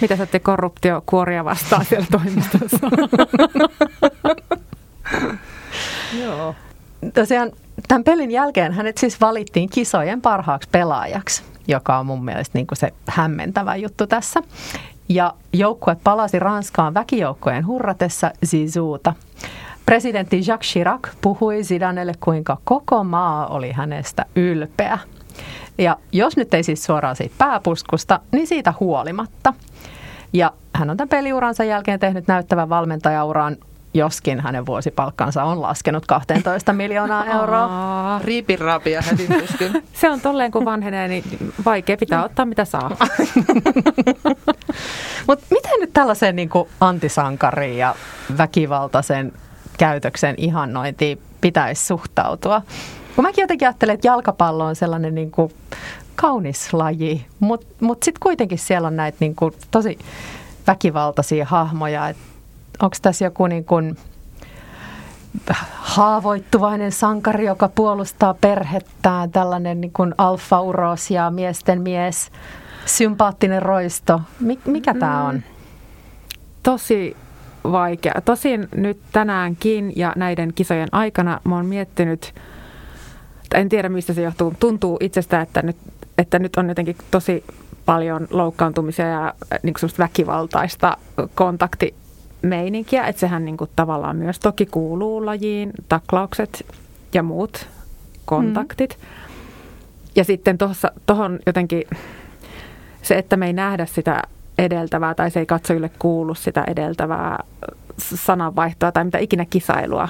Mitä 0.00 0.16
sä 0.16 0.22
otti 0.22 0.40
korruptiokuoria 0.40 1.44
vastaan 1.44 1.84
siellä 1.84 2.06
toimistossa? 2.10 2.78
Joo. 6.24 6.54
Tosiaan 7.14 7.52
tämän 7.88 8.04
pelin 8.04 8.30
jälkeen 8.30 8.72
hänet 8.72 8.98
siis 8.98 9.20
valittiin 9.20 9.68
kisojen 9.68 10.22
parhaaksi 10.22 10.68
pelaajaksi, 10.72 11.42
joka 11.68 11.98
on 11.98 12.06
mun 12.06 12.24
mielestä 12.24 12.58
niin 12.58 12.66
kuin 12.66 12.78
se 12.78 12.92
hämmentävä 13.08 13.76
juttu 13.76 14.06
tässä. 14.06 14.40
Ja 15.08 15.34
joukkue 15.52 15.96
palasi 16.04 16.38
Ranskaan 16.38 16.94
väkijoukkojen 16.94 17.66
hurratessa 17.66 18.30
Zizouta. 18.46 19.14
Presidentti 19.86 20.36
Jacques 20.46 20.72
Chirac 20.72 21.08
puhui 21.20 21.64
Zidanelle, 21.64 22.12
kuinka 22.20 22.58
koko 22.64 23.04
maa 23.04 23.46
oli 23.46 23.72
hänestä 23.72 24.26
ylpeä. 24.36 24.98
Ja 25.78 25.96
jos 26.12 26.36
nyt 26.36 26.54
ei 26.54 26.62
siis 26.62 26.84
suoraan 26.84 27.16
siitä 27.16 27.34
pääpuskusta, 27.38 28.20
niin 28.32 28.46
siitä 28.46 28.74
huolimatta. 28.80 29.54
Ja 30.32 30.52
hän 30.74 30.90
on 30.90 30.96
tämän 30.96 31.08
peliuransa 31.08 31.64
jälkeen 31.64 32.00
tehnyt 32.00 32.28
näyttävän 32.28 32.68
valmentajauran, 32.68 33.56
joskin 33.94 34.40
hänen 34.40 34.66
vuosipalkkansa 34.66 35.44
on 35.44 35.62
laskenut 35.62 36.06
12 36.06 36.72
miljoonaa 36.72 37.26
euroa. 37.26 37.64
Aa. 37.64 38.20
Riipin 38.24 38.58
rapia 38.58 39.02
heti 39.02 39.26
pystyyn. 39.26 39.82
Se 40.00 40.10
on 40.10 40.20
tolleen, 40.20 40.50
kun 40.50 40.64
vanhenee, 40.64 41.08
niin 41.08 41.24
vaikea 41.64 41.96
pitää 41.96 42.24
ottaa 42.24 42.44
mitä 42.44 42.64
saa. 42.64 42.90
Mutta 45.28 45.46
miten 45.50 45.80
nyt 45.80 45.90
tällaiseen 45.92 46.36
niin 46.36 46.48
kuin 46.48 46.68
antisankariin 46.80 47.78
ja 47.78 47.94
väkivaltaisen 48.38 49.32
käytöksen 49.78 50.34
ihannointiin 50.38 51.18
pitäisi 51.40 51.86
suhtautua? 51.86 52.62
Kun 53.14 53.24
mäkin 53.24 53.42
jotenkin 53.42 53.68
ajattelen, 53.68 53.94
että 53.94 54.08
jalkapallo 54.08 54.64
on 54.64 54.76
sellainen 54.76 55.14
niin 55.14 55.30
kuin 55.30 55.52
kaunis 56.16 56.72
laji, 56.72 57.26
mutta 57.40 57.66
mut 57.80 58.02
sitten 58.02 58.20
kuitenkin 58.20 58.58
siellä 58.58 58.88
on 58.88 58.96
näitä 58.96 59.16
niin 59.20 59.34
kuin 59.34 59.54
tosi 59.70 59.98
väkivaltaisia 60.66 61.44
hahmoja. 61.44 62.08
Et 62.08 62.16
onko 62.82 62.96
tässä 63.02 63.24
joku 63.24 63.46
niin 63.46 63.64
kuin 63.64 63.96
haavoittuvainen 65.74 66.92
sankari, 66.92 67.46
joka 67.46 67.68
puolustaa 67.68 68.34
perhettään, 68.34 69.30
tällainen 69.30 69.80
niin 69.80 69.92
kuin 69.92 70.14
alfa-uros 70.18 71.10
ja 71.10 71.30
miesten 71.30 71.82
mies, 71.82 72.30
sympaattinen 72.86 73.62
roisto. 73.62 74.20
Mik, 74.40 74.66
mikä 74.66 74.94
tämä 74.94 75.24
on? 75.24 75.42
Tosi 76.62 77.16
vaikea. 77.72 78.14
Tosin 78.24 78.68
nyt 78.74 79.00
tänäänkin 79.12 79.92
ja 79.96 80.12
näiden 80.16 80.52
kisojen 80.54 80.88
aikana 80.92 81.40
mä 81.44 81.56
oon 81.56 81.66
miettinyt, 81.66 82.34
en 83.54 83.68
tiedä 83.68 83.88
mistä 83.88 84.12
se 84.12 84.22
johtuu, 84.22 84.54
tuntuu 84.60 84.98
itsestä, 85.00 85.40
että 85.40 85.62
nyt, 85.62 85.76
että 86.18 86.38
nyt 86.38 86.56
on 86.56 86.68
jotenkin 86.68 86.96
tosi 87.10 87.44
paljon 87.86 88.28
loukkaantumisia 88.30 89.06
ja 89.06 89.34
niin 89.62 89.74
väkivaltaista 89.98 90.96
kontaktimeininkiä, 92.44 93.06
että 93.06 93.20
sehän 93.20 93.44
niin 93.44 93.56
kuin 93.56 93.70
tavallaan 93.76 94.16
myös 94.16 94.38
toki 94.38 94.66
kuuluu 94.66 95.26
lajiin, 95.26 95.72
taklaukset 95.88 96.66
ja 97.14 97.22
muut 97.22 97.68
kontaktit. 98.24 98.98
Mm. 99.00 99.06
Ja 100.16 100.24
sitten 100.24 100.58
tuohon 101.06 101.38
jotenkin 101.46 101.84
se, 103.02 103.18
että 103.18 103.36
me 103.36 103.46
ei 103.46 103.52
nähdä 103.52 103.86
sitä 103.86 104.22
edeltävää 104.58 105.14
tai 105.14 105.30
se 105.30 105.40
ei 105.40 105.46
katsojille 105.46 105.90
kuulu 105.98 106.34
sitä 106.34 106.64
edeltävää 106.66 107.44
sananvaihtoa 107.98 108.92
tai 108.92 109.04
mitä 109.04 109.18
ikinä 109.18 109.44
kisailua. 109.44 110.08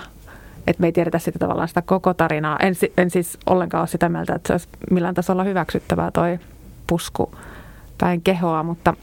Että 0.66 0.80
me 0.80 0.86
ei 0.86 0.92
tiedetä 0.92 1.18
sitä 1.18 1.38
tavallaan 1.38 1.68
sitä 1.68 1.82
koko 1.82 2.14
tarinaa. 2.14 2.58
En, 2.58 2.74
en 2.98 3.10
siis 3.10 3.38
ollenkaan 3.46 3.82
ole 3.82 3.88
sitä 3.88 4.08
mieltä, 4.08 4.34
että 4.34 4.46
se 4.46 4.52
olisi 4.52 4.68
millään 4.90 5.14
tasolla 5.14 5.44
hyväksyttävää 5.44 6.10
toi 6.10 6.38
pusku 6.86 7.34
päin 7.98 8.22
kehoa, 8.22 8.62
mutta 8.62 8.94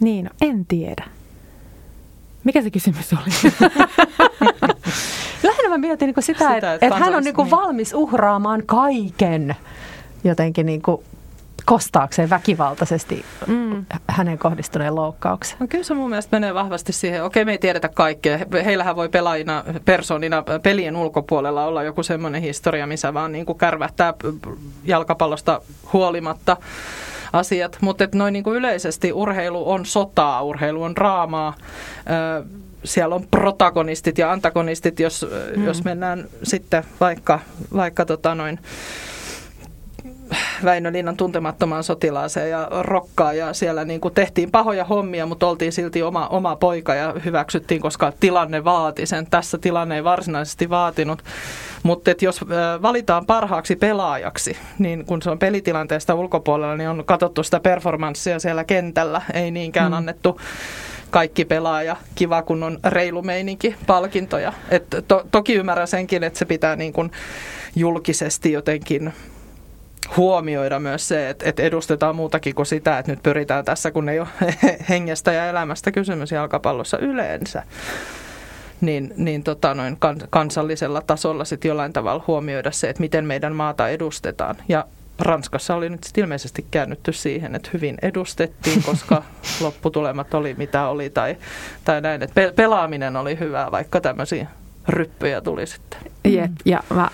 niin, 0.00 0.30
en 0.40 0.66
tiedä. 0.66 1.04
Mikä 2.44 2.62
se 2.62 2.70
kysymys 2.70 3.12
oli? 3.12 3.52
Lähinnä 5.42 5.68
mä 5.68 5.78
mietin 5.78 6.06
niin 6.06 6.24
sitä, 6.24 6.38
Sitä, 6.38 6.54
että, 6.56 6.74
että 6.74 6.86
että 6.86 6.98
hän 6.98 7.14
on 7.14 7.22
niin 7.22 7.34
kuin 7.34 7.44
niin. 7.44 7.50
valmis 7.56 7.94
uhraamaan 7.94 8.62
kaiken 8.66 9.56
jotenkin 10.24 10.66
niin 10.66 10.82
kuin 10.82 11.02
kostaakseen 11.64 12.30
väkivaltaisesti 12.30 13.24
Mm. 13.46 13.84
hänen 14.08 14.38
kohdistuneen 14.38 14.94
loukkauksen. 14.94 15.56
No 15.60 15.66
kyllä 15.66 15.84
se 15.84 15.94
mun 15.94 16.08
mielestä 16.10 16.36
menee 16.36 16.54
vahvasti 16.54 16.92
siihen, 16.92 17.24
okei 17.24 17.44
me 17.44 17.52
ei 17.52 17.58
tiedetä 17.58 17.88
kaikkea, 17.88 18.38
He- 18.38 18.46
heillähän 18.64 18.96
voi 18.96 19.08
pelaajina, 19.08 19.64
persoonina 19.84 20.42
pelien 20.62 20.96
ulkopuolella 20.96 21.64
olla 21.64 21.82
joku 21.82 22.02
semmoinen 22.02 22.42
historia, 22.42 22.86
missä 22.86 23.14
vaan 23.14 23.32
niin 23.32 23.46
kuin 23.46 23.58
kärvähtää 23.58 24.14
jalkapallosta 24.84 25.60
huolimatta 25.92 26.56
asiat, 27.34 27.78
mutta 27.80 28.08
noin 28.14 28.32
niin 28.32 28.44
kuin 28.44 28.56
yleisesti 28.56 29.12
urheilu 29.12 29.70
on 29.70 29.86
sotaa, 29.86 30.42
urheilu 30.42 30.82
on 30.82 30.94
draamaa, 30.94 31.54
Ö, 32.40 32.44
siellä 32.84 33.14
on 33.14 33.26
protagonistit 33.30 34.18
ja 34.18 34.32
antagonistit, 34.32 35.00
jos, 35.00 35.26
mm. 35.56 35.64
jos 35.64 35.84
mennään 35.84 36.24
sitten 36.42 36.84
vaikka, 37.00 37.40
vaikka 37.74 38.04
tota 38.04 38.34
noin, 38.34 38.58
Väinö 40.64 40.92
Linnan 40.92 41.16
tuntemattomaan 41.16 41.84
sotilaaseen 41.84 42.50
ja 42.50 42.68
rokkaa 42.80 43.32
ja 43.32 43.52
siellä 43.52 43.84
niin 43.84 44.00
kuin 44.00 44.14
tehtiin 44.14 44.50
pahoja 44.50 44.84
hommia, 44.84 45.26
mutta 45.26 45.46
oltiin 45.46 45.72
silti 45.72 46.02
oma, 46.02 46.26
oma 46.26 46.56
poika 46.56 46.94
ja 46.94 47.14
hyväksyttiin, 47.24 47.80
koska 47.80 48.12
tilanne 48.20 48.64
vaati 48.64 49.06
sen. 49.06 49.26
Tässä 49.30 49.58
tilanne 49.58 49.94
ei 49.94 50.04
varsinaisesti 50.04 50.70
vaatinut. 50.70 51.22
Mutta 51.82 52.10
jos 52.22 52.40
valitaan 52.82 53.26
parhaaksi 53.26 53.76
pelaajaksi, 53.76 54.56
niin 54.78 55.04
kun 55.04 55.22
se 55.22 55.30
on 55.30 55.38
pelitilanteesta 55.38 56.14
ulkopuolella, 56.14 56.76
niin 56.76 56.88
on 56.88 57.04
katsottu 57.04 57.42
sitä 57.42 57.60
performanssia 57.60 58.38
siellä 58.38 58.64
kentällä, 58.64 59.22
ei 59.34 59.50
niinkään 59.50 59.92
mm. 59.92 59.96
annettu 59.96 60.40
kaikki 61.10 61.44
pelaaja, 61.44 61.96
kiva 62.14 62.42
kun 62.42 62.62
on 62.62 62.78
reilu 62.84 63.22
meininki, 63.22 63.76
palkintoja. 63.86 64.52
Et 64.70 64.86
to, 65.08 65.26
toki 65.30 65.54
ymmärrän 65.54 65.88
senkin, 65.88 66.24
että 66.24 66.38
se 66.38 66.44
pitää 66.44 66.76
niin 66.76 66.92
kuin 66.92 67.10
julkisesti 67.76 68.52
jotenkin 68.52 69.12
huomioida 70.16 70.80
myös 70.80 71.08
se, 71.08 71.28
että, 71.30 71.48
että 71.48 71.62
edustetaan 71.62 72.16
muutakin 72.16 72.54
kuin 72.54 72.66
sitä, 72.66 72.98
että 72.98 73.12
nyt 73.12 73.22
pyritään 73.22 73.64
tässä, 73.64 73.90
kun 73.90 74.08
ei 74.08 74.20
ole 74.20 74.28
hengestä 74.88 75.32
ja 75.32 75.46
elämästä 75.46 75.92
kysymys 75.92 76.32
jalkapallossa 76.32 76.98
yleensä 76.98 77.62
niin, 78.80 79.14
niin 79.16 79.42
tota 79.42 79.74
noin 79.74 79.98
kansallisella 80.30 81.02
tasolla 81.02 81.44
sitten 81.44 81.68
jollain 81.68 81.92
tavalla 81.92 82.24
huomioida 82.26 82.70
se, 82.70 82.88
että 82.88 83.00
miten 83.00 83.24
meidän 83.24 83.54
maata 83.54 83.88
edustetaan. 83.88 84.56
Ja 84.68 84.84
Ranskassa 85.18 85.74
oli 85.74 85.88
nyt 85.88 86.00
ilmeisesti 86.16 86.66
käännytty 86.70 87.12
siihen, 87.12 87.54
että 87.54 87.70
hyvin 87.72 87.96
edustettiin, 88.02 88.82
koska 88.82 89.22
lopputulemat 89.60 90.34
oli 90.34 90.54
mitä 90.58 90.88
oli 90.88 91.10
tai, 91.10 91.36
tai 91.84 92.00
näin. 92.00 92.22
Että 92.22 92.52
pelaaminen 92.56 93.16
oli 93.16 93.38
hyvää, 93.38 93.70
vaikka 93.70 94.00
tämmöisiä 94.00 94.46
ryppyjä 94.88 95.40
tuli 95.40 95.66
sitten. 95.66 96.00
Jep, 96.24 96.50
ja 96.64 96.82
mä, 96.94 97.08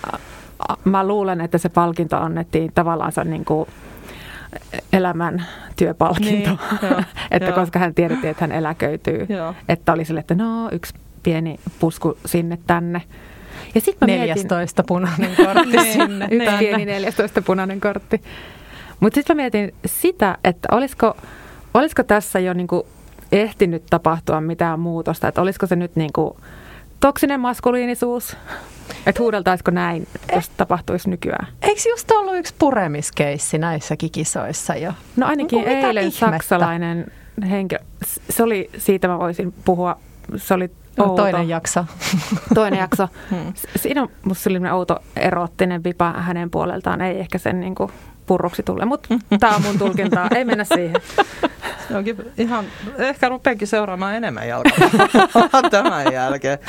mä 0.85 1.07
luulen, 1.07 1.41
että 1.41 1.57
se 1.57 1.69
palkinto 1.69 2.17
annettiin 2.17 2.71
tavallaan 2.75 3.11
niin 3.23 3.45
kuin 3.45 3.69
elämän 4.93 5.45
työpalkinto, 5.75 6.49
niin, 6.49 6.89
joo, 6.91 7.01
että 7.31 7.49
joo. 7.49 7.55
koska 7.55 7.79
hän 7.79 7.93
tiedetti, 7.93 8.27
että 8.27 8.43
hän 8.43 8.51
eläköityy, 8.51 9.25
joo. 9.29 9.55
että 9.69 9.93
oli 9.93 10.05
sille, 10.05 10.19
että 10.19 10.35
no 10.35 10.69
yksi 10.71 10.93
pieni 11.23 11.59
pusku 11.79 12.17
sinne 12.25 12.57
tänne. 12.67 13.01
Ja 13.75 13.81
sitten 13.81 14.07
14 14.07 14.55
mietin, 14.55 14.85
punainen 14.87 15.35
kortti 15.35 15.77
niin, 15.77 15.93
sinne. 15.93 16.27
Yksi 16.31 16.45
tänne. 16.45 16.59
pieni 16.59 16.85
14 16.85 17.41
punainen 17.41 17.81
kortti. 17.81 18.21
Mutta 18.99 19.15
sitten 19.15 19.37
mä 19.37 19.41
mietin 19.41 19.73
sitä, 19.85 20.37
että 20.43 20.67
olisiko, 20.71 21.17
olisiko 21.73 22.03
tässä 22.03 22.39
jo 22.39 22.53
niinku 22.53 22.87
ehtinyt 23.31 23.83
tapahtua 23.89 24.41
mitään 24.41 24.79
muutosta, 24.79 25.27
että 25.27 25.41
olisiko 25.41 25.67
se 25.67 25.75
nyt 25.75 25.95
niinku 25.95 26.37
toksinen 26.99 27.39
maskuliinisuus, 27.39 28.37
että 29.05 29.21
huudeltaisiko 29.21 29.71
näin, 29.71 30.07
jos 30.35 30.45
eh, 30.45 30.51
tapahtuisi 30.57 31.09
nykyään? 31.09 31.47
Eikö 31.61 31.81
just 31.89 32.11
ollut 32.11 32.35
yksi 32.35 32.53
puremiskeissi 32.59 33.57
näissäkin 33.57 34.11
kisoissa 34.11 34.75
jo? 34.75 34.93
No 35.15 35.27
ainakin 35.27 35.59
no, 35.59 35.67
eilen 35.67 36.03
ihmettä? 36.03 36.19
saksalainen 36.19 37.11
henkilö, 37.49 37.79
se 38.29 38.43
oli, 38.43 38.69
siitä 38.77 39.07
mä 39.07 39.19
voisin 39.19 39.53
puhua, 39.65 39.97
se 40.35 40.53
oli 40.53 40.71
outo. 40.99 41.15
Toinen 41.15 41.49
jakso. 41.49 41.85
Toinen 42.55 42.79
jakso. 42.79 43.07
Hmm. 43.29 43.53
Siinä 43.75 44.01
on 44.01 44.09
musta 44.23 44.43
sellainen 44.43 44.73
outo 44.73 44.99
erottinen 45.15 45.83
vipa 45.83 46.11
hänen 46.11 46.49
puoleltaan. 46.49 47.01
Ei 47.01 47.19
ehkä 47.19 47.37
sen 47.37 47.59
niin 47.59 47.75
kuin 47.75 47.91
purruksi 48.25 48.63
tule, 48.63 48.85
mutta 48.85 49.09
tämä 49.39 49.55
on 49.55 49.61
mun 49.61 49.77
tulkintaa. 49.79 50.27
Ei 50.35 50.45
mennä 50.45 50.63
siihen. 50.63 50.95
Onkin 51.95 52.17
ihan, 52.37 52.65
ehkä 52.97 53.29
rupeankin 53.29 53.67
seuraamaan 53.67 54.15
enemmän 54.15 54.47
jalkapalloa 54.47 55.69
tämän 55.71 56.13
jälkeen. 56.13 56.59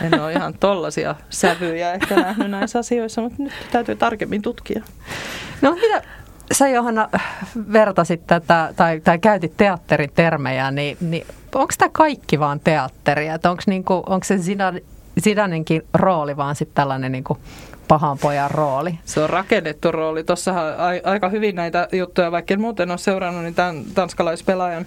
En 0.00 0.20
ole 0.20 0.32
ihan 0.32 0.54
tollaisia 0.54 1.14
sävyjä 1.30 1.92
ehkä 1.92 2.16
nähnyt 2.16 2.50
näissä 2.50 2.78
asioissa, 2.78 3.22
mutta 3.22 3.42
nyt 3.42 3.52
täytyy 3.72 3.96
tarkemmin 3.96 4.42
tutkia. 4.42 4.82
No 5.62 5.72
mitä 5.74 6.02
sä 6.52 6.68
Johanna 6.68 7.08
vertasit 7.72 8.26
tätä 8.26 8.72
tai, 8.76 9.00
tai 9.00 9.18
käytit 9.18 9.56
teatterin 9.56 10.10
termejä, 10.14 10.70
niin, 10.70 10.96
niin 11.00 11.26
onko 11.54 11.74
tämä 11.78 11.90
kaikki 11.92 12.40
vaan 12.40 12.60
teatteria? 12.60 13.34
Onko 13.34 13.62
niinku, 13.66 14.04
se 14.22 14.38
Zidanenkin 15.20 15.82
rooli 15.94 16.36
vaan 16.36 16.56
sitten 16.56 16.74
tällainen 16.74 17.12
niinku 17.12 17.38
pahan 17.88 18.18
pojan 18.18 18.50
rooli? 18.50 18.98
Se 19.04 19.20
on 19.20 19.30
rakennettu 19.30 19.92
rooli. 19.92 20.24
Tuossahan 20.24 20.64
aika 21.04 21.28
hyvin 21.28 21.54
näitä 21.54 21.88
juttuja, 21.92 22.32
vaikka 22.32 22.54
en 22.54 22.60
muuten 22.60 22.90
ole 22.90 22.98
seurannut, 22.98 23.42
niin 23.42 23.54
tämän 23.54 23.84
tanskalaispelaajan 23.94 24.86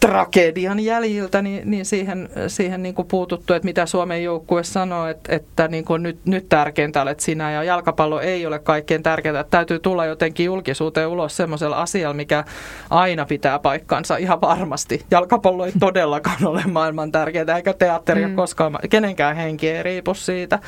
tragedian 0.00 0.80
jäljiltä, 0.80 1.42
niin, 1.42 1.70
niin 1.70 1.84
siihen, 1.84 2.28
siihen 2.48 2.82
niin 2.82 2.94
kuin 2.94 3.08
puututtu, 3.08 3.54
että 3.54 3.66
mitä 3.66 3.86
Suomen 3.86 4.24
joukkue 4.24 4.64
sanoo, 4.64 5.06
että, 5.06 5.36
että 5.36 5.68
niin 5.68 5.84
kuin 5.84 6.02
nyt, 6.02 6.18
nyt 6.24 6.48
tärkeintä 6.48 7.02
olet 7.02 7.20
sinä 7.20 7.52
ja 7.52 7.64
jalkapallo 7.64 8.20
ei 8.20 8.46
ole 8.46 8.58
kaikkein 8.58 9.02
tärkeintä. 9.02 9.40
Että 9.40 9.50
täytyy 9.50 9.78
tulla 9.78 10.06
jotenkin 10.06 10.46
julkisuuteen 10.46 11.08
ulos 11.08 11.36
semmoisella 11.36 11.76
asialla, 11.76 12.14
mikä 12.14 12.44
aina 12.90 13.26
pitää 13.26 13.58
paikkansa 13.58 14.16
ihan 14.16 14.40
varmasti. 14.40 15.04
Jalkapallo 15.10 15.66
ei 15.66 15.72
todellakaan 15.80 16.46
ole 16.46 16.62
maailman 16.70 17.12
tärkeintä, 17.12 17.56
eikä 17.56 17.72
teatteria 17.72 18.28
mm. 18.28 18.36
koskaan, 18.36 18.78
kenenkään 18.90 19.36
henki 19.36 19.70
ei 19.70 19.82
riipu 19.82 20.14
siitä. 20.14 20.58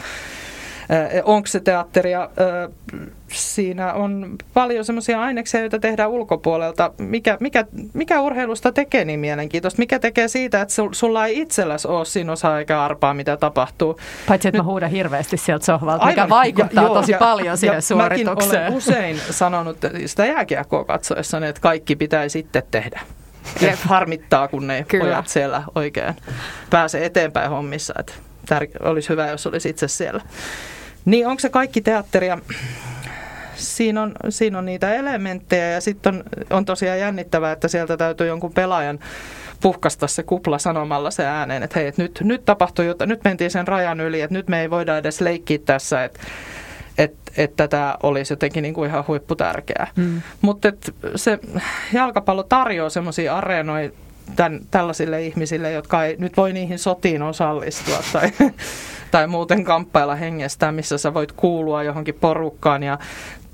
Onko 1.25 1.47
se 1.47 1.61
teatteria? 1.61 2.31
Siinä 3.29 3.93
on 3.93 4.37
paljon 4.55 4.85
semmoisia 4.85 5.21
aineksia, 5.21 5.61
joita 5.61 5.79
tehdään 5.79 6.11
ulkopuolelta. 6.11 6.93
Mikä, 6.99 7.37
mikä, 7.41 7.65
mikä 7.93 8.21
urheilusta 8.21 8.73
tekee 8.73 9.05
niin 9.05 9.21
mielenkiintoista? 9.21 9.79
Mikä 9.79 9.99
tekee 9.99 10.29
siitä, 10.29 10.61
että 10.61 10.75
sulla 10.93 11.27
ei 11.27 11.41
itselläsi 11.41 11.89
ole 11.89 12.05
siinä 12.05 12.33
osaa 12.33 12.59
eikä 12.59 12.83
arpaa, 12.83 13.15
mitä 13.15 13.37
tapahtuu? 13.37 14.01
Paitsi, 14.29 14.49
että 14.49 14.59
Nyt, 14.59 14.67
mä 14.67 14.71
huudan 14.73 14.91
hirveästi 14.91 15.37
sieltä 15.37 15.65
sohvalta, 15.65 16.07
mikä 16.07 16.29
vaikuttaa 16.29 16.83
ja, 16.83 16.89
joo, 16.89 16.95
tosi 16.95 17.13
ja, 17.13 17.19
paljon 17.19 17.59
siihen 17.59 17.77
ja 17.77 17.81
suoritukseen. 17.81 18.63
olen 18.63 18.77
usein 18.77 19.21
sanonut 19.31 19.79
sitä 20.07 20.27
jääkiekkoa 20.27 20.85
katsoessa, 20.85 21.47
että 21.47 21.61
kaikki 21.61 21.97
pitää 21.97 22.29
sitten 22.29 22.63
tehdä. 22.71 23.01
Ja 23.61 23.77
harmittaa, 23.83 24.49
kun 24.49 24.67
ne 24.67 24.85
Kyllä. 24.89 25.05
pojat 25.05 25.29
siellä 25.29 25.63
oikein 25.75 26.15
pääse 26.71 27.05
eteenpäin 27.05 27.51
hommissa. 27.51 27.95
Että 27.99 28.13
tär- 28.55 28.87
olisi 28.89 29.09
hyvä, 29.09 29.27
jos 29.27 29.47
olisi 29.47 29.69
itse 29.69 29.89
siellä. 29.89 30.21
Niin 31.05 31.27
onko 31.27 31.41
se 31.41 31.49
kaikki 31.49 31.81
teatteria? 31.81 32.39
Siinä 33.55 34.03
on, 34.03 34.13
siinä 34.29 34.59
on 34.59 34.67
niitä 34.67 34.95
elementtejä 34.95 35.71
ja 35.71 35.81
sitten 35.81 36.15
on, 36.15 36.25
on 36.51 36.65
tosiaan 36.65 36.99
jännittävää, 36.99 37.53
että 37.53 37.69
sieltä 37.69 37.97
täytyy 37.97 38.27
jonkun 38.27 38.53
pelaajan 38.53 38.99
puhkasta 39.61 40.07
se 40.07 40.23
kupla 40.23 40.59
sanomalla 40.59 41.11
se 41.11 41.27
ääneen, 41.27 41.63
että 41.63 41.79
hei, 41.79 41.89
että 41.89 42.03
nyt, 42.03 42.21
nyt 42.25 42.45
tapahtui 42.45 42.87
jotain, 42.87 43.09
nyt 43.09 43.25
mentiin 43.25 43.51
sen 43.51 43.69
rajan 43.69 44.01
yli, 44.01 44.21
että 44.21 44.35
nyt 44.35 44.49
me 44.49 44.61
ei 44.61 44.71
voida 44.71 44.97
edes 44.99 45.21
leikkiä 45.21 45.59
tässä, 45.65 46.05
että 46.05 46.21
että 46.99 47.33
että 47.37 47.69
tämä 47.69 47.95
olisi 48.03 48.33
jotenkin 48.33 48.63
niin 48.63 48.75
kuin 48.75 48.91
ihan 48.91 49.05
huipputärkeää. 49.09 49.87
Mm. 49.97 50.23
Mutta 50.41 50.73
se 51.17 51.39
jalkapallo 51.93 52.43
tarjoaa 52.43 52.91
semmoisia 52.91 53.37
areenoja 53.37 53.91
tämän, 54.37 54.61
tällaisille 54.71 55.23
ihmisille, 55.23 55.73
jotka 55.73 56.05
ei 56.05 56.17
nyt 56.19 56.37
voi 56.37 56.53
niihin 56.53 56.79
sotiin 56.79 57.23
osallistua 57.23 57.99
tai 58.13 58.31
tai 59.11 59.27
muuten 59.27 59.65
kamppailla 59.65 60.15
hengestään, 60.15 60.75
missä 60.75 60.99
sä 60.99 61.15
voit 61.15 61.33
kuulua 61.33 61.83
johonkin 61.83 62.15
porukkaan 62.15 62.83
ja 62.83 62.99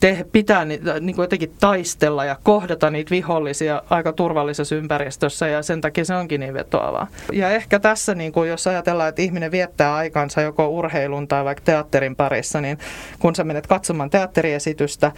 te, 0.00 0.26
pitää 0.32 0.64
ni, 0.64 0.80
niin 1.00 1.16
kuin 1.16 1.24
jotenkin 1.24 1.54
taistella 1.60 2.24
ja 2.24 2.36
kohdata 2.42 2.90
niitä 2.90 3.10
vihollisia 3.10 3.82
aika 3.90 4.12
turvallisessa 4.12 4.74
ympäristössä 4.74 5.48
ja 5.48 5.62
sen 5.62 5.80
takia 5.80 6.04
se 6.04 6.14
onkin 6.14 6.40
niin 6.40 6.54
vetoavaa. 6.54 7.06
Ja 7.32 7.50
ehkä 7.50 7.78
tässä, 7.78 8.14
niin 8.14 8.32
kuin 8.32 8.48
jos 8.48 8.66
ajatellaan, 8.66 9.08
että 9.08 9.22
ihminen 9.22 9.50
viettää 9.50 9.94
aikansa 9.94 10.40
joko 10.40 10.68
urheilun 10.68 11.28
tai 11.28 11.44
vaikka 11.44 11.64
teatterin 11.64 12.16
parissa, 12.16 12.60
niin 12.60 12.78
kun 13.18 13.34
sä 13.34 13.44
menet 13.44 13.66
katsomaan 13.66 14.10
teatteriesitystä, 14.10 15.12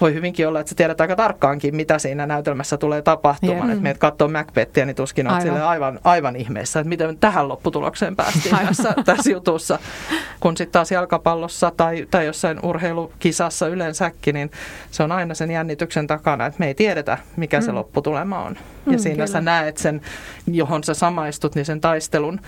voi 0.00 0.14
hyvinkin 0.14 0.48
olla, 0.48 0.60
että 0.60 0.70
sä 0.70 0.74
tiedät 0.74 1.00
aika 1.00 1.16
tarkkaankin, 1.16 1.76
mitä 1.76 1.98
siinä 1.98 2.26
näytelmässä 2.26 2.76
tulee 2.76 3.02
tapahtumaan. 3.02 3.58
Yeah. 3.58 3.70
Että 3.70 3.82
meet 3.82 3.98
katsoo 3.98 4.28
Macbethia, 4.28 4.86
niin 4.86 4.96
tuskin 4.96 5.26
olet 5.26 5.42
aivan. 5.42 5.62
aivan, 5.62 6.00
aivan 6.04 6.36
ihmeessä, 6.36 6.80
että 6.80 6.88
miten 6.88 7.18
tähän 7.18 7.48
lopputulokseen 7.48 8.16
päästiin 8.16 8.56
tässä, 8.66 8.94
tässä 9.04 9.30
jutussa. 9.30 9.78
Kun 10.40 10.56
sitten 10.56 10.72
taas 10.72 10.92
jalkapallossa 10.92 11.72
tai, 11.76 12.06
tai 12.10 12.26
jossain 12.26 12.60
urheilukisassa 12.62 13.66
yleensäkin, 14.08 14.34
niin 14.34 14.50
se 14.90 15.02
on 15.02 15.12
aina 15.12 15.34
sen 15.34 15.50
jännityksen 15.50 16.06
takana, 16.06 16.46
että 16.46 16.58
me 16.58 16.66
ei 16.66 16.74
tiedetä, 16.74 17.18
mikä 17.36 17.60
mm. 17.60 17.64
se 17.64 17.72
lopputulema 17.72 18.42
on. 18.42 18.56
Ja 18.86 18.92
mm, 18.92 18.98
siinä 18.98 19.14
kyllä. 19.14 19.26
sä 19.26 19.40
näet 19.40 19.76
sen, 19.76 20.00
johon 20.46 20.84
sä 20.84 20.94
samaistut, 20.94 21.54
niin 21.54 21.64
sen 21.64 21.80
taistelun 21.80 22.40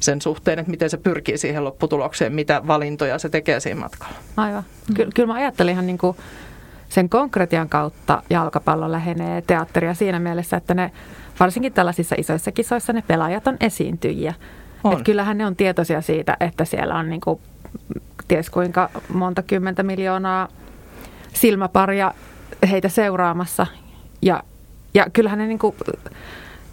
sen 0.00 0.22
suhteen, 0.22 0.58
että 0.58 0.70
miten 0.70 0.90
se 0.90 0.96
pyrkii 0.96 1.38
siihen 1.38 1.64
lopputulokseen, 1.64 2.32
mitä 2.32 2.62
valintoja 2.66 3.18
se 3.18 3.28
tekee 3.28 3.60
siinä 3.60 3.80
matkalla. 3.80 4.14
Aivan. 4.36 4.64
Ky- 4.94 5.10
kyllä 5.14 5.26
mä 5.26 5.34
ajattelin 5.34 5.72
ihan 5.72 5.86
niin 5.86 5.98
kuin 5.98 6.16
sen 6.88 7.08
konkretian 7.08 7.68
kautta 7.68 8.22
jalkapallo 8.30 8.92
lähenee 8.92 9.42
teatteria 9.42 9.94
siinä 9.94 10.18
mielessä, 10.18 10.56
että 10.56 10.74
ne 10.74 10.90
varsinkin 11.40 11.72
tällaisissa 11.72 12.14
isoissa 12.18 12.52
kisoissa 12.52 12.92
ne 12.92 13.02
pelaajat 13.06 13.46
on 13.46 13.56
esiintyjiä. 13.60 14.34
On. 14.84 14.92
Et 14.92 15.02
kyllähän 15.02 15.38
ne 15.38 15.46
on 15.46 15.56
tietoisia 15.56 16.00
siitä, 16.00 16.36
että 16.40 16.64
siellä 16.64 16.94
on 16.94 17.08
niinku, 17.08 17.40
ties 18.28 18.50
kuinka 18.50 18.90
monta 19.08 19.42
kymmentä 19.42 19.82
miljoonaa 19.82 20.48
silmäparia 21.34 22.14
heitä 22.70 22.88
seuraamassa. 22.88 23.66
Ja, 24.22 24.42
ja 24.94 25.06
kyllähän 25.12 25.38
ne 25.38 25.46
niinku, 25.46 25.76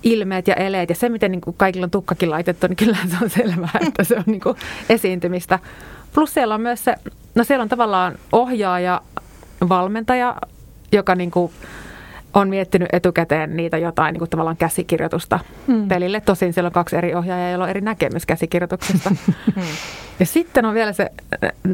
ilmeet 0.04 0.48
ja 0.48 0.56
eleet 0.56 0.90
ja 0.90 0.96
se, 0.96 1.10
miten 1.10 1.32
niinku 1.32 1.54
kaikilla 1.54 1.86
on 1.86 1.92
tukkakin 1.92 2.30
laitettu, 2.30 2.68
niin 2.68 2.76
kyllä 2.76 2.98
se 3.08 3.18
on 3.24 3.30
selvää, 3.30 3.80
että 3.88 4.04
se 4.04 4.16
on 4.16 4.24
niinku 4.26 4.56
esiintymistä. 4.90 5.60
Plus 6.14 6.34
siellä 6.34 6.56
on 6.56 6.62
myös 6.62 6.84
se, 6.84 6.96
no 7.36 7.44
siellä 7.44 7.64
on 7.64 7.70
tavallaan 7.70 8.16
ohjaaja, 8.32 9.02
valmentaja, 9.70 10.36
joka 10.92 11.16
niin 11.16 11.32
kuin 11.32 11.52
on 12.34 12.50
miettinyt 12.50 12.90
etukäteen 12.94 13.58
niitä 13.58 13.78
jotain 13.78 14.14
niin 14.14 14.20
kuin 14.20 14.30
tavallaan 14.30 14.58
käsikirjoitusta 14.58 15.40
mm. 15.68 15.88
pelille. 15.88 16.22
Tosin 16.22 16.54
siellä 16.54 16.68
on 16.68 16.72
kaksi 16.74 16.96
eri 16.96 17.16
ohjaajaa, 17.16 17.50
joilla 17.50 17.64
on 17.64 17.70
eri 17.70 17.82
näkemys 17.82 18.26
käsikirjoituksesta. 18.26 19.10
Hmm. 19.56 19.64
ja 20.20 20.26
sitten 20.26 20.66
on 20.66 20.74
vielä 20.74 20.94
se, 20.94 21.12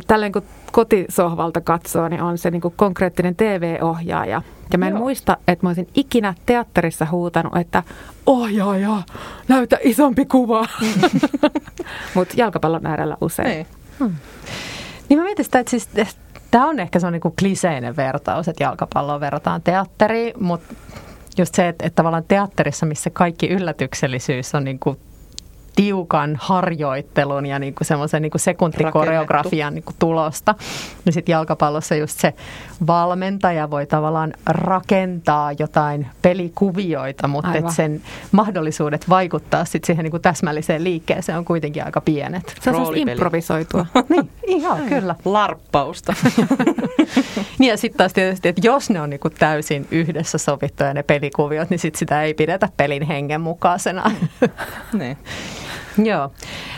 tälleen 0.08 0.32
kun 0.32 0.44
kotisohvalta 0.72 1.62
katsoo, 1.62 2.08
niin 2.08 2.22
on 2.22 2.38
se 2.38 2.52
niin 2.52 2.62
kuin 2.62 2.74
konkreettinen 2.78 3.36
TV-ohjaaja. 3.36 4.42
Ja 4.72 4.78
mä 4.78 4.88
en 4.88 4.92
Joo. 4.92 5.00
muista, 5.00 5.38
että 5.48 5.66
mä 5.66 5.70
olisin 5.70 5.88
ikinä 5.96 6.34
teatterissa 6.46 7.08
huutanut, 7.12 7.56
että 7.58 7.84
ohjaaja, 8.26 9.02
näytä 9.48 9.78
isompi 9.84 10.26
kuva. 10.26 10.66
Mutta 12.16 12.34
jalkapallon 12.38 12.86
äärellä 12.86 13.18
usein. 13.22 13.50
Niin. 13.50 13.68
Hmm. 14.00 14.16
Niin 15.10 15.20
mä 15.20 15.26
mietin 15.26 15.46
sitä, 15.46 15.60
että 15.60 15.70
siis 15.70 15.90
Tämä 16.52 16.70
on 16.70 16.80
ehkä 16.80 17.00
se 17.00 17.08
on 17.08 17.14
niin 17.14 17.36
kliseinen 17.40 17.96
vertaus, 17.96 18.48
että 18.48 18.64
jalkapalloa 18.64 19.20
verrataan 19.20 19.62
teatteriin, 19.62 20.34
mutta 20.40 20.76
just 21.38 21.56
se, 21.56 21.68
että, 21.68 21.86
että 21.86 21.96
tavallaan 21.96 22.26
teatterissa, 22.28 22.86
missä 22.86 23.10
kaikki 23.10 23.48
yllätyksellisyys 23.48 24.56
on 24.56 24.64
niin 24.64 24.80
kuin 24.80 25.00
tiukan 25.78 26.38
harjoittelun 26.42 27.46
ja 27.46 27.60
niin 27.60 27.76
kuin 27.76 27.88
semmoisen 27.88 28.22
niin 28.22 28.32
kuin 28.32 28.42
sekuntikoreografian 28.42 29.74
niin 29.74 29.84
kuin 29.84 29.96
tulosta. 30.00 30.56
Ja 31.06 31.12
sitten 31.12 31.34
jalkapallossa 31.34 31.96
just 31.96 32.20
se 32.20 32.34
valmentaja 32.88 33.70
voi 33.70 33.86
tavallaan 33.86 34.34
rakentaa 34.46 35.52
jotain 35.60 36.08
pelikuvioita, 36.22 37.28
mutta 37.28 37.54
et 37.54 37.70
sen 37.70 38.02
mahdollisuudet 38.32 39.10
vaikuttaa 39.10 39.66
sit 39.66 39.84
siihen 39.84 40.04
niin 40.04 40.12
kuin 40.12 40.22
täsmälliseen 40.22 40.84
liikkeeseen 40.84 41.38
on 41.38 41.46
kuitenkin 41.46 41.86
aika 41.86 42.02
pienet. 42.02 42.56
Se 42.62 42.72
on 42.72 42.98
improvisoitua. 42.98 43.86
niin, 44.10 44.30
ihan 44.48 44.82
kyllä. 44.82 45.16
Larppausta. 45.26 46.14
niin 47.60 47.70
ja 47.70 47.78
sitten 47.78 47.98
taas 47.98 48.14
tietysti, 48.14 48.50
että 48.50 48.62
jos 48.64 48.90
ne 48.90 49.02
on 49.02 49.10
niin 49.10 49.20
kuin 49.20 49.34
täysin 49.40 49.88
yhdessä 49.92 50.38
sovittuja 50.38 50.94
ne 50.94 51.04
pelikuviot, 51.04 51.70
niin 51.70 51.80
sit 51.80 51.96
sitä 51.96 52.24
ei 52.24 52.34
pidetä 52.34 52.70
pelin 52.78 53.04
hengen 53.04 53.42
mukaisena. 53.42 54.12
niin. 55.00 55.18
Joo, 56.10 56.32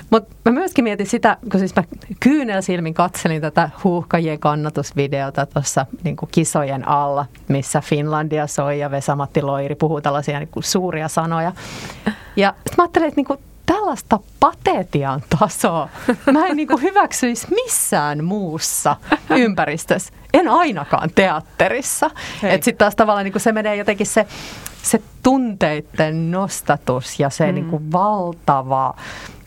mutta 0.10 0.36
mä 0.46 0.52
myöskin 0.52 0.84
mietin 0.84 1.08
sitä, 1.08 1.38
kun 1.52 1.60
siis 1.60 1.76
mä 1.76 1.84
kyynelsilmin 2.20 2.94
katselin 2.94 3.42
tätä 3.42 3.70
huuhkajien 3.84 4.40
kannatusvideota 4.40 5.46
tuossa 5.46 5.86
niin 6.04 6.16
kisojen 6.32 6.88
alla, 6.88 7.26
missä 7.48 7.82
Finlandia 7.82 8.48
soi 8.48 8.80
ja 8.80 8.92
Vesamatti 8.92 9.42
Loiri 9.42 9.76
puhuu 9.76 10.02
tällaisia 10.02 10.40
niin 10.40 10.50
kuin 10.50 10.64
suuria 10.64 11.08
sanoja. 11.08 11.52
Ja 12.36 12.54
mä 12.78 12.84
ajattelin, 12.84 13.08
että 13.08 13.18
niin 13.20 13.26
kuin 13.26 13.40
tällaista 13.66 14.20
patetian 14.40 15.24
tasoa 15.40 15.90
mä 16.32 16.48
en 16.48 16.58
niin 16.58 16.68
kuin 16.68 16.82
hyväksyisi 16.82 17.48
missään 17.50 18.24
muussa 18.24 18.96
ympäristössä. 19.30 20.14
En 20.34 20.48
ainakaan 20.48 21.10
teatterissa. 21.16 22.12
Että 22.44 22.66
sitten 22.66 22.78
taas 22.78 22.96
tavallaan 22.96 23.26
niin 23.26 23.40
se 23.40 23.52
menee 23.52 23.76
jotenkin 23.76 24.08
se 24.08 24.28
se 24.84 25.02
tunteiden 25.24 26.32
nostatus 26.32 27.20
ja 27.20 27.30
se 27.30 27.48
mm. 27.48 27.56
niin 27.56 27.66
kuin 27.66 27.92
valtava 27.92 28.94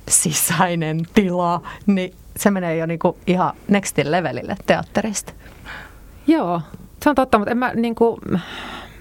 sisäinen 0.09 1.01
tila, 1.15 1.63
niin 1.87 2.15
se 2.37 2.51
menee 2.51 2.77
jo 2.77 2.87
niin 2.87 2.99
kuin 2.99 3.17
ihan 3.27 3.53
nextin 3.69 4.11
levelille 4.11 4.57
teatterista. 4.67 5.33
Joo, 6.27 6.61
se 7.03 7.11
on 7.11 7.15
totta, 7.15 7.39
mutta 7.39 7.51
en 7.51 7.59
mä 7.59 7.73
niin 7.75 7.95
kuin, 7.95 8.21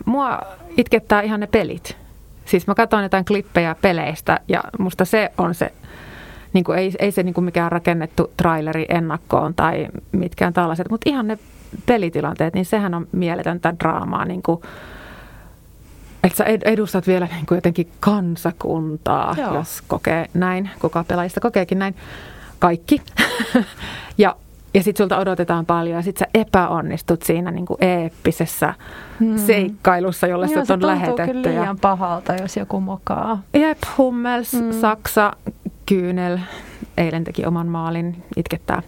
mua 0.06 0.40
itkettää 0.78 1.22
ihan 1.22 1.40
ne 1.40 1.48
pelit. 1.48 1.98
Siis 2.46 2.68
mä 2.68 2.76
katson 2.76 3.04
jotain 3.04 3.26
klippejä 3.26 3.76
peleistä 3.82 4.40
ja 4.48 4.64
musta 4.80 5.06
se 5.06 5.32
on 5.38 5.56
se, 5.56 5.74
niin 6.54 6.64
kuin 6.64 6.78
ei, 6.78 6.94
ei 7.00 7.12
se 7.12 7.24
niin 7.24 7.34
kuin 7.34 7.46
mikään 7.46 7.72
rakennettu 7.72 8.32
traileri 8.38 8.86
ennakkoon 8.90 9.54
tai 9.54 9.88
mitkään 10.12 10.54
tällaiset, 10.54 10.90
mutta 10.90 11.10
ihan 11.10 11.28
ne 11.28 11.38
pelitilanteet, 11.86 12.54
niin 12.54 12.66
sehän 12.66 12.94
on 12.94 13.08
mieletöntä 13.12 13.74
draamaa 13.80 14.26
niin 14.26 14.44
kuin 14.44 14.62
että 16.24 16.38
sä 16.38 16.46
edustat 16.66 17.08
vielä 17.08 17.28
niin 17.32 17.46
kuin 17.46 17.58
jotenkin 17.58 17.92
kansakuntaa, 18.00 19.36
Joo. 19.38 19.56
jos 19.56 19.82
kokee 19.88 20.30
näin. 20.34 20.70
Kuka 20.80 21.06
pelaajista 21.08 21.40
kokeekin 21.40 21.80
näin. 21.80 21.96
Kaikki. 22.60 23.02
ja 24.18 24.36
ja 24.74 24.84
sitten 24.84 25.04
sulta 25.04 25.18
odotetaan 25.18 25.66
paljon 25.66 25.96
ja 25.96 26.02
sitten 26.02 26.28
sä 26.28 26.40
epäonnistut 26.42 27.22
siinä 27.22 27.52
niin 27.52 27.66
kuin 27.66 27.78
eeppisessä 27.82 28.74
hmm. 29.20 29.38
seikkailussa, 29.38 30.28
jolle 30.28 30.46
Joo, 30.46 30.60
sut 30.60 30.70
on 30.70 30.88
lähetetty. 30.88 31.26
Se 31.26 31.34
tuntuu 31.34 31.52
liian 31.52 31.80
pahalta, 31.80 32.36
jos 32.36 32.58
joku 32.58 32.80
mokaa. 32.80 33.42
Jep, 33.54 33.78
Hummels, 33.98 34.54
hmm. 34.54 34.72
Saksa, 34.72 35.34
Kyynel, 35.86 36.40
eilen 36.98 37.24
teki 37.24 37.46
oman 37.46 37.68
maalin, 37.68 38.24
itkettää. 38.38 38.82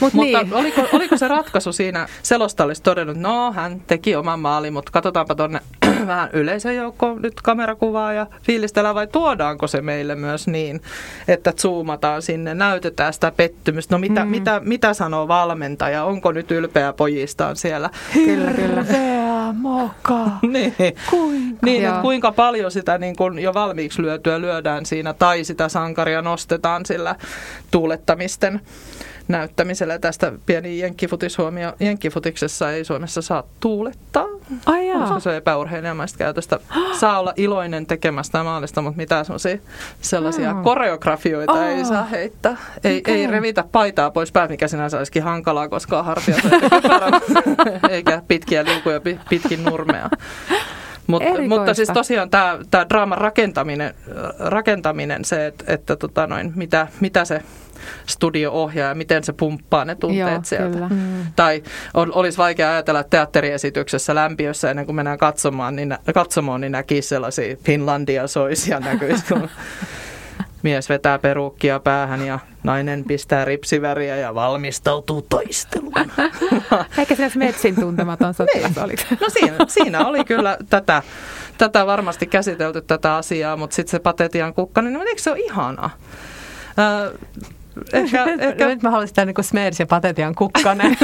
Mut 0.00 0.12
mutta 0.12 0.42
niin. 0.42 0.54
oliko, 0.54 0.82
oliko 0.92 1.16
se 1.16 1.28
ratkaisu 1.28 1.72
siinä, 1.72 2.08
selosta 2.22 2.64
olisi 2.64 2.82
todennut, 2.82 3.16
no 3.16 3.52
hän 3.52 3.80
teki 3.86 4.16
oman 4.16 4.40
maalin, 4.40 4.72
mutta 4.72 4.92
katsotaanpa 4.92 5.34
tuonne 5.34 5.60
vähän 6.06 6.30
yleisön 6.32 6.76
joukkoon 6.76 7.22
nyt 7.22 7.40
kamerakuvaa 7.42 8.12
ja 8.12 8.26
fiilistellään 8.42 8.94
vai 8.94 9.06
tuodaanko 9.06 9.66
se 9.66 9.80
meille 9.80 10.14
myös 10.14 10.46
niin, 10.46 10.82
että 11.28 11.52
zoomataan 11.52 12.22
sinne, 12.22 12.54
näytetään 12.54 13.12
sitä 13.12 13.32
pettymystä. 13.36 13.94
No 13.94 13.98
mitä, 13.98 14.24
mm. 14.24 14.30
mitä, 14.30 14.60
mitä 14.64 14.94
sanoo 14.94 15.28
valmentaja, 15.28 16.04
onko 16.04 16.32
nyt 16.32 16.50
ylpeä 16.50 16.92
pojistaan 16.92 17.56
siellä? 17.56 17.90
Kyllä, 18.12 18.52
kyllä. 18.52 18.84
moka. 19.52 20.30
niin, 20.52 20.74
kuinka? 21.10 21.66
Niin, 21.66 21.84
että 21.84 22.00
kuinka 22.00 22.32
paljon 22.32 22.70
sitä 22.70 22.98
niin 22.98 23.16
kun 23.16 23.38
jo 23.38 23.54
valmiiksi 23.54 24.02
lyötyä 24.02 24.40
lyödään 24.40 24.86
siinä 24.86 25.12
tai 25.12 25.44
sitä 25.44 25.68
sankaria 25.68 26.22
nostetaan 26.22 26.86
sillä 26.86 27.16
tuulettamisten 27.70 28.60
näyttämisellä. 29.28 29.98
Tästä 29.98 30.32
pieni 30.46 30.78
jenkkifutishuomio. 30.78 31.72
Jenkkifutiksessa 31.80 32.72
ei 32.72 32.84
Suomessa 32.84 33.22
saa 33.22 33.42
tuulettaa, 33.60 34.26
Ai 34.66 34.88
jaa. 34.88 35.00
koska 35.00 35.20
se 35.20 35.28
on 35.28 35.34
epäurheilijamaista 35.34 36.18
käytöstä. 36.18 36.60
Saa 37.00 37.20
olla 37.20 37.32
iloinen 37.36 37.86
tekemästä 37.86 38.42
maalista, 38.42 38.82
mutta 38.82 38.96
mitään 38.96 39.24
sellaisia 40.00 40.54
mm. 40.54 40.62
koreografioita 40.62 41.52
oh. 41.52 41.62
ei 41.62 41.84
saa 41.84 42.04
heittää. 42.04 42.56
Ei, 42.84 42.98
okay. 42.98 43.14
ei 43.14 43.26
revitä 43.26 43.64
paitaa 43.72 44.10
pois 44.10 44.32
päät, 44.32 44.50
mikä 44.50 44.68
sinänsä 44.68 44.98
olisikin 44.98 45.22
hankalaa, 45.22 45.68
koska 45.68 46.02
hartiat 46.02 46.40
eikä 47.90 48.22
pitkiä 48.28 48.64
liukuja 48.64 49.00
pitkin 49.28 49.64
nurmea. 49.64 50.10
Mut, 51.06 51.22
mutta 51.48 51.74
siis 51.74 51.88
tosiaan 51.88 52.30
tämä 52.30 52.86
draaman 52.88 53.18
rakentaminen, 53.18 53.94
rakentaminen 54.38 55.24
se, 55.24 55.46
että, 55.46 55.64
että 55.66 55.96
tota 55.96 56.26
noin, 56.26 56.52
mitä, 56.54 56.86
mitä 57.00 57.24
se 57.24 57.42
studio 58.06 58.52
ohjaa 58.52 58.88
ja 58.88 58.94
miten 58.94 59.24
se 59.24 59.32
pumppaa 59.32 59.84
ne 59.84 59.94
tunteet 59.94 60.30
Joo, 60.30 60.40
sieltä. 60.44 60.70
Kyllä. 60.70 60.88
Mm. 60.88 61.26
Tai 61.36 61.62
on, 61.94 62.12
olisi 62.12 62.38
vaikea 62.38 62.70
ajatella 62.70 63.04
teatteriesityksessä 63.04 64.14
lämpiössä 64.14 64.70
ennen 64.70 64.86
kuin 64.86 64.96
mennään 64.96 65.18
katsomaan, 65.18 65.76
niin, 65.76 65.98
katsomaan, 66.14 66.60
niin 66.60 66.72
näkisi 66.72 67.08
sellaisia 67.08 67.56
Finlandia 67.64 68.26
soisia 68.26 68.80
näkyisi, 68.80 69.24
kun 69.24 69.48
mies 70.62 70.88
vetää 70.88 71.18
peruukkia 71.18 71.80
päähän 71.80 72.26
ja 72.26 72.38
nainen 72.62 73.04
pistää 73.04 73.44
ripsiväriä 73.44 74.16
ja 74.16 74.34
valmistautuu 74.34 75.22
taisteluun. 75.22 75.92
Eikä 76.98 77.14
se 77.14 77.30
metsin 77.34 77.74
tuntematon 77.74 78.34
sotilas 78.34 78.74
niin. 78.74 78.84
oli. 78.84 78.94
No 79.20 79.26
siinä, 79.28 79.56
siinä 79.68 80.06
oli 80.06 80.24
kyllä 80.24 80.56
tätä, 80.70 81.02
tätä 81.58 81.86
varmasti 81.86 82.26
käsitelty 82.26 82.82
tätä 82.82 83.16
asiaa, 83.16 83.56
mutta 83.56 83.76
sitten 83.76 83.90
se 83.90 83.98
patetian 83.98 84.54
kukka, 84.54 84.82
niin 84.82 84.96
eikö 84.96 85.22
se 85.22 85.30
ole 85.30 85.38
ihanaa? 85.38 85.90
Ehkä, 87.92 88.24
ehkä... 88.48 88.66
Nyt 88.66 88.82
mä 88.82 88.90
haluaisin 88.90 89.14
tämän 89.14 89.34
niin 89.36 89.44
Smeds 89.44 89.80
ja 89.80 89.86
Patetian 89.86 90.34
kukkanen. 90.34 90.96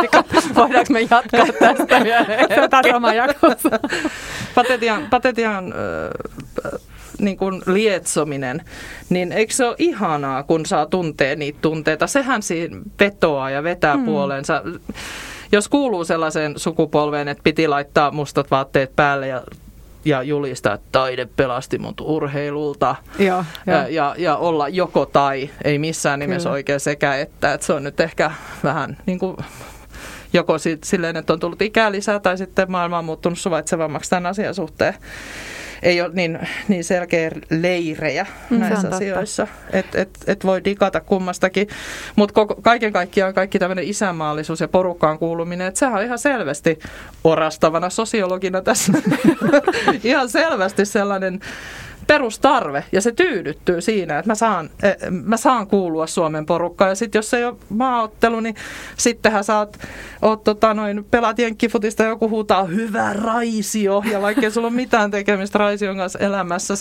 Voidaanko 0.54 0.92
me 0.92 1.00
jatkaa 1.00 1.46
tästä 1.58 2.04
vielä? 2.04 2.68
Taas 2.68 2.86
oma 2.94 3.12
jakossa. 3.12 3.70
Patetian, 4.54 5.06
Patetian 5.10 5.72
äh, 5.72 6.80
niin 7.18 7.36
kuin 7.36 7.62
lietsominen, 7.66 8.64
niin 9.08 9.32
eikö 9.32 9.54
se 9.54 9.64
ole 9.64 9.74
ihanaa, 9.78 10.42
kun 10.42 10.66
saa 10.66 10.86
tuntee 10.86 11.36
niitä 11.36 11.58
tunteita? 11.62 12.06
Sehän 12.06 12.42
siinä 12.42 12.76
vetoaa 13.00 13.50
ja 13.50 13.62
vetää 13.62 13.94
hmm. 13.94 14.04
puoleensa. 14.04 14.62
Jos 15.52 15.68
kuuluu 15.68 16.04
sellaiseen 16.04 16.54
sukupolveen, 16.56 17.28
että 17.28 17.42
piti 17.42 17.68
laittaa 17.68 18.10
mustat 18.10 18.50
vaatteet 18.50 18.96
päälle 18.96 19.28
ja 19.28 19.42
ja 20.04 20.22
julistaa, 20.22 20.74
että 20.74 20.86
taide 20.92 21.28
pelasti 21.36 21.78
mut 21.78 22.00
urheilulta. 22.00 22.96
Joo, 23.18 23.44
ja, 23.66 23.88
ja, 23.88 24.14
ja 24.18 24.36
olla 24.36 24.68
joko 24.68 25.06
tai, 25.06 25.50
ei 25.64 25.78
missään 25.78 26.18
nimessä 26.18 26.48
Kyllä. 26.48 26.54
oikein 26.54 26.80
sekä 26.80 27.16
että. 27.16 27.52
että 27.54 27.66
se 27.66 27.72
on 27.72 27.84
nyt 27.84 28.00
ehkä 28.00 28.30
vähän 28.64 28.96
niin 29.06 29.18
kuin 29.18 29.36
joko 30.32 30.54
silleen, 30.84 31.16
että 31.16 31.32
on 31.32 31.40
tullut 31.40 31.62
ikää 31.62 31.92
lisää 31.92 32.20
tai 32.20 32.38
sitten 32.38 32.70
maailma 32.70 32.98
on 32.98 33.04
muuttunut 33.04 33.38
suvaitsevammaksi 33.38 34.10
tämän 34.10 34.26
asian 34.26 34.54
suhteen 34.54 34.94
ei 35.82 36.00
ole 36.00 36.10
niin, 36.12 36.38
niin 36.68 36.84
selkeä 36.84 37.30
leirejä 37.50 38.26
mm, 38.50 38.58
näissä 38.58 38.88
asioissa. 38.88 39.46
Että 39.72 40.00
et, 40.00 40.10
et 40.26 40.44
voi 40.44 40.64
digata 40.64 41.00
kummastakin. 41.00 41.68
Mutta 42.16 42.46
kaiken 42.62 42.92
kaikkiaan 42.92 43.34
kaikki 43.34 43.58
tämmöinen 43.58 43.88
isänmaallisuus 43.88 44.60
ja 44.60 44.68
porukkaan 44.68 45.18
kuuluminen, 45.18 45.66
että 45.66 45.78
sehän 45.78 45.98
on 45.98 46.04
ihan 46.04 46.18
selvästi 46.18 46.78
orastavana 47.24 47.90
sosiologina 47.90 48.62
tässä. 48.62 48.92
ihan 50.04 50.28
selvästi 50.28 50.84
sellainen 50.84 51.40
perustarve 52.10 52.84
ja 52.92 53.00
se 53.00 53.12
tyydyttyy 53.12 53.80
siinä, 53.80 54.18
että 54.18 54.30
mä 54.30 54.34
saan, 54.34 54.70
eh, 54.82 54.96
mä 55.10 55.36
saan 55.36 55.66
kuulua 55.66 56.06
Suomen 56.06 56.46
porukkaan. 56.46 56.90
Ja 56.90 56.94
sitten 56.94 57.18
jos 57.18 57.34
ei 57.34 57.44
ole 57.44 57.56
maaottelu, 57.68 58.40
niin 58.40 58.54
sittenhän 58.96 59.44
saat, 59.44 59.78
oot, 60.22 60.44
tota, 60.44 60.74
noin, 60.74 61.04
pelaat 61.10 61.38
jenkkifutista, 61.38 62.04
joku 62.04 62.28
huutaa 62.28 62.64
hyvä 62.64 63.12
raisio. 63.12 64.02
Ja 64.10 64.22
vaikka 64.22 64.50
sulla 64.50 64.66
ole 64.66 64.76
mitään 64.76 65.10
tekemistä 65.10 65.58
raision 65.58 65.96
kanssa 65.96 66.18
elämässä 66.18 66.74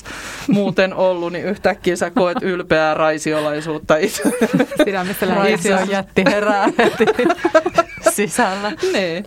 muuten 0.48 0.94
ollut, 0.94 1.34
niin 1.34 1.46
yhtäkkiä 1.46 1.96
sä 1.96 2.12
koet 2.12 2.38
ylpeää 2.42 2.94
raisiolaisuutta 2.94 3.98
itse. 3.98 4.24
Sydämessä 4.86 5.26
Raision 5.26 5.90
jätti 5.90 6.24
herää 6.26 6.68
heti 6.78 7.06
sisällä. 8.12 8.72
Niin. 8.94 9.26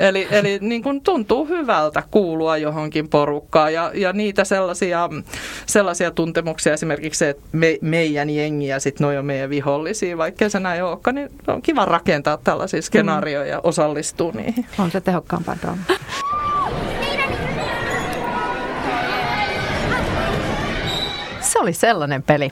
Eli, 0.00 0.28
eli 0.30 0.58
niin 0.60 0.82
kuin 0.82 1.00
tuntuu 1.00 1.46
hyvältä 1.46 2.02
kuulua 2.10 2.56
johonkin 2.56 3.08
porukkaan 3.08 3.74
ja, 3.74 3.90
ja 3.94 4.12
niitä 4.12 4.44
sellaisia, 4.44 5.10
sellaisia 5.66 6.10
tuntemuksia, 6.10 6.72
esimerkiksi 6.72 7.18
se, 7.18 7.28
että 7.28 7.42
me, 7.52 7.78
meidän 7.80 8.30
jengi 8.30 8.66
ja 8.66 8.80
sitten 8.80 9.04
noi 9.04 9.16
on 9.16 9.26
meidän 9.26 9.50
vihollisia, 9.50 10.18
vaikka 10.18 10.48
se 10.48 10.60
näin 10.60 10.84
olekaan, 10.84 11.14
niin 11.14 11.28
on 11.46 11.62
kiva 11.62 11.84
rakentaa 11.84 12.36
tällaisia 12.36 12.82
skenaarioja 12.82 13.46
ja 13.46 13.60
osallistua 13.62 14.32
niihin. 14.32 14.66
On 14.78 14.90
se 14.90 15.00
tehokkaampaa 15.00 15.56
draama. 15.62 15.82
Se 21.40 21.58
oli 21.58 21.72
sellainen 21.72 22.22
peli. 22.22 22.50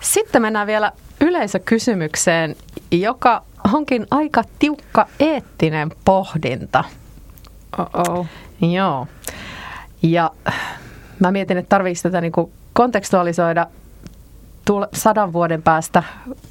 Sitten 0.00 0.42
mennään 0.42 0.66
vielä 0.66 0.92
yleisökysymykseen, 1.20 2.56
joka 2.90 3.42
onkin 3.74 4.06
aika 4.10 4.42
tiukka 4.58 5.06
eettinen 5.20 5.90
pohdinta. 6.04 6.84
Oh-oh. 7.78 8.26
Joo. 8.60 9.06
Ja 10.02 10.30
mä 11.20 11.30
mietin, 11.30 11.58
että 11.58 11.68
tarviiko 11.68 12.00
tätä 12.02 12.20
niinku 12.20 12.52
kontekstualisoida 12.72 13.66
tule, 14.64 14.88
sadan 14.92 15.32
vuoden 15.32 15.62
päästä 15.62 16.02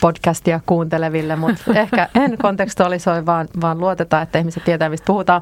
podcastia 0.01 0.59
kuunteleville, 0.65 1.35
mutta 1.35 1.63
ehkä 1.81 2.09
en 2.15 2.37
kontekstualisoi, 2.37 3.25
vaan, 3.25 3.47
vaan 3.61 3.79
luotetaan, 3.79 4.23
että 4.23 4.39
ihmiset 4.39 4.63
tietää, 4.63 4.89
mistä 4.89 5.05
puhutaan. 5.05 5.41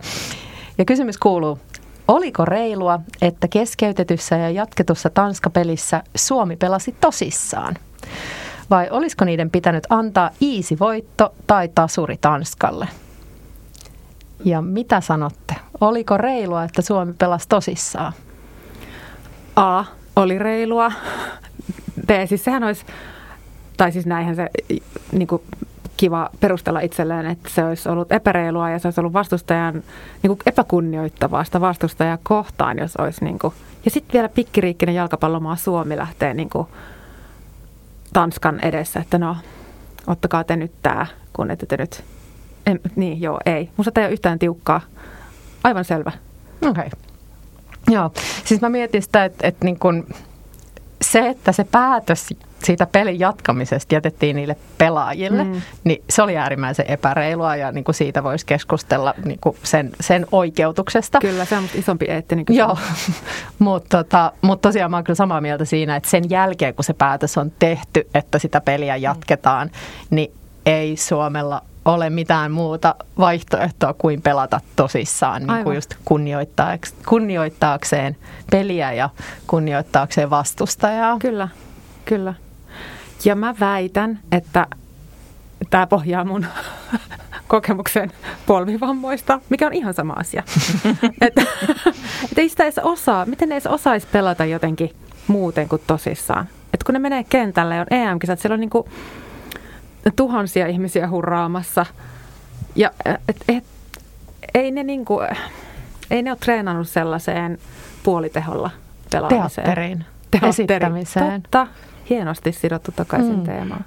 Ja 0.77 0.85
kysymys 0.85 1.17
kuuluu, 1.17 1.59
oliko 2.07 2.45
reilua, 2.45 2.99
että 3.21 3.47
keskeytetyssä 3.47 4.37
ja 4.37 4.49
jatketussa 4.49 5.09
Tanska-pelissä 5.09 6.03
Suomi 6.15 6.55
pelasi 6.55 6.95
tosissaan? 7.01 7.75
Vai 8.69 8.89
olisiko 8.89 9.25
niiden 9.25 9.49
pitänyt 9.49 9.83
antaa 9.89 10.29
easy 10.55 10.79
voitto 10.79 11.33
tai 11.47 11.69
tasuri 11.75 12.17
Tanskalle? 12.17 12.87
Ja 14.45 14.61
mitä 14.61 15.01
sanotte? 15.01 15.55
Oliko 15.81 16.17
reilua, 16.17 16.63
että 16.63 16.81
Suomi 16.81 17.13
pelasi 17.13 17.47
tosissaan? 17.49 18.13
A. 19.55 19.83
Oli 20.15 20.39
reilua. 20.39 20.91
B. 22.07 22.09
Siis 22.25 22.43
sehän 22.43 22.63
olisi, 22.63 22.85
tai 23.77 23.91
siis 23.91 24.05
näinhän 24.05 24.35
se 24.35 24.49
niin 25.11 25.27
kuin, 25.27 25.41
kiva 25.97 26.29
perustella 26.39 26.79
itselleen, 26.79 27.25
että 27.25 27.49
se 27.49 27.65
olisi 27.65 27.89
ollut 27.89 28.11
epäreilua 28.11 28.69
ja 28.69 28.79
se 28.79 28.87
olisi 28.87 28.99
ollut 28.99 29.13
vastustajan 29.13 29.73
niin 29.73 30.27
kuin 30.27 30.39
epäkunnioittavaa 30.45 31.43
sitä 31.43 31.61
vastustajaa 31.61 32.17
kohtaan, 32.23 32.77
jos 32.77 32.95
olisi 32.95 33.23
niin 33.23 33.39
kuin, 33.39 33.53
ja 33.85 33.91
sitten 33.91 34.13
vielä 34.13 34.29
pikkiriikkinen 34.29 34.95
jalkapallomaa 34.95 35.55
Suomi 35.55 35.97
lähtee 35.97 36.33
niin 36.33 36.49
kuin, 36.49 36.67
Tanskan 38.13 38.59
edessä, 38.59 38.99
että 38.99 39.17
no, 39.17 39.37
ottakaa 40.07 40.43
te 40.43 40.55
nyt 40.55 40.71
tämä, 40.81 41.05
kun 41.33 41.51
ette 41.51 41.65
te 41.65 41.77
nyt, 41.77 42.03
en, 42.65 42.79
niin 42.95 43.21
joo, 43.21 43.39
ei. 43.45 43.69
Musta 43.77 43.91
tämä 43.91 44.03
ei 44.03 44.07
ole 44.07 44.13
yhtään 44.13 44.39
tiukkaa. 44.39 44.81
Aivan 45.63 45.85
selvä. 45.85 46.11
Okei. 46.61 46.69
Okay. 46.87 47.04
Joo, 47.89 48.11
siis 48.45 48.61
mä 48.61 48.69
mietin 48.69 49.01
sitä, 49.01 49.25
että, 49.25 49.47
että 49.47 49.65
niin 49.65 49.79
kun 49.79 50.07
se, 51.01 51.29
että 51.29 51.51
se 51.51 51.63
päätös 51.63 52.29
siitä 52.63 52.85
pelin 52.85 53.19
jatkamisesta 53.19 53.95
jätettiin 53.95 54.35
niille 54.35 54.55
pelaajille, 54.77 55.43
mm. 55.43 55.61
niin 55.83 56.03
se 56.09 56.21
oli 56.21 56.37
äärimmäisen 56.37 56.85
epäreilua 56.87 57.55
ja 57.55 57.71
niin 57.71 57.83
kuin 57.83 57.95
siitä 57.95 58.23
voisi 58.23 58.45
keskustella 58.45 59.13
niin 59.25 59.39
kuin 59.41 59.57
sen, 59.63 59.91
sen 60.01 60.25
oikeutuksesta. 60.31 61.19
Kyllä, 61.19 61.45
se 61.45 61.57
on 61.57 61.63
isompi 61.75 62.05
eettinen 62.05 62.45
kysymys. 62.45 62.67
Joo, 62.67 62.77
mutta 63.59 63.97
tota, 63.97 64.31
mut 64.41 64.61
tosiaan 64.61 64.91
mä 64.91 64.97
oon 64.97 65.03
kyllä 65.03 65.17
samaa 65.17 65.41
mieltä 65.41 65.65
siinä, 65.65 65.95
että 65.95 66.09
sen 66.09 66.29
jälkeen 66.29 66.75
kun 66.75 66.83
se 66.83 66.93
päätös 66.93 67.37
on 67.37 67.51
tehty, 67.59 68.07
että 68.13 68.39
sitä 68.39 68.61
peliä 68.61 68.95
jatketaan, 68.95 69.67
mm. 69.67 70.15
niin 70.15 70.33
ei 70.65 70.97
Suomella 70.97 71.61
ole 71.85 72.09
mitään 72.09 72.51
muuta 72.51 72.95
vaihtoehtoa 73.17 73.93
kuin 73.93 74.21
pelata 74.21 74.59
tosissaan 74.75 75.43
niin 75.47 75.63
kuin 75.63 75.75
just 75.75 75.95
kunnioittaakseen 77.05 78.17
peliä 78.51 78.93
ja 78.93 79.09
kunnioittaakseen 79.47 80.29
vastustajaa. 80.29 81.19
Kyllä, 81.19 81.47
kyllä. 82.05 82.33
Ja 83.25 83.35
mä 83.35 83.55
väitän, 83.59 84.19
että 84.31 84.67
tämä 85.69 85.87
pohjaa 85.87 86.23
mun 86.23 86.45
kokemuksen 87.47 88.11
polvivammoista, 88.45 89.39
mikä 89.49 89.67
on 89.67 89.73
ihan 89.73 89.93
sama 89.93 90.13
asia. 90.13 90.43
että 91.21 91.41
et 92.31 92.37
ei 92.37 92.49
sitä 92.49 92.63
edes 92.63 92.79
osaa, 92.83 93.25
miten 93.25 93.49
ne 93.49 93.55
edes 93.55 93.67
osaisi 93.67 94.07
pelata 94.11 94.45
jotenkin 94.45 94.89
muuten 95.27 95.69
kuin 95.69 95.81
tosissaan. 95.87 96.49
Et 96.73 96.83
kun 96.83 96.93
ne 96.93 96.99
menee 96.99 97.23
kentälle, 97.23 97.79
on 97.79 97.87
EM-kisat, 97.91 98.39
siellä 98.39 98.53
on 98.53 98.59
niinku 98.59 98.89
tuhansia 100.15 100.67
ihmisiä 100.67 101.09
hurraamassa. 101.09 101.85
Ja 102.75 102.91
et, 103.27 103.43
et, 103.47 103.63
ei 104.53 104.71
ne 104.71 104.83
niinku, 104.83 105.21
ei 106.11 106.21
ne 106.21 106.31
ole 106.31 106.37
treenannut 106.39 106.89
sellaiseen 106.89 107.57
puoliteholla 108.03 108.69
pelaamiseen. 109.11 109.65
Teatteriin, 109.65 110.05
esittämiseen. 110.43 111.41
Totta, 111.41 111.67
hienosti 112.09 112.51
sidottu 112.51 112.91
takaisin 112.91 113.35
mm. 113.35 113.43
teemaan. 113.43 113.85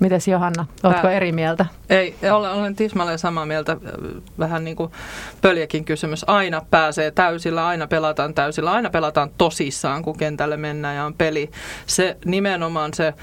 Mites 0.00 0.28
Johanna, 0.28 0.66
oletko 0.82 1.08
eri 1.08 1.32
mieltä? 1.32 1.66
Ei, 1.90 2.14
olen, 2.32 2.50
olen 2.50 2.76
tismalleen 2.76 3.18
samaa 3.18 3.46
mieltä. 3.46 3.76
Vähän 4.38 4.64
niin 4.64 4.76
kuin 4.76 4.92
pöljäkin 5.40 5.84
kysymys. 5.84 6.24
Aina 6.28 6.62
pääsee 6.70 7.10
täysillä, 7.10 7.66
aina 7.66 7.86
pelataan 7.86 8.34
täysillä, 8.34 8.72
aina 8.72 8.90
pelataan 8.90 9.30
tosissaan, 9.38 10.02
kun 10.02 10.18
kentälle 10.18 10.56
mennään 10.56 10.96
ja 10.96 11.04
on 11.04 11.14
peli. 11.14 11.50
Se 11.86 12.16
nimenomaan 12.24 12.94
se 12.94 13.14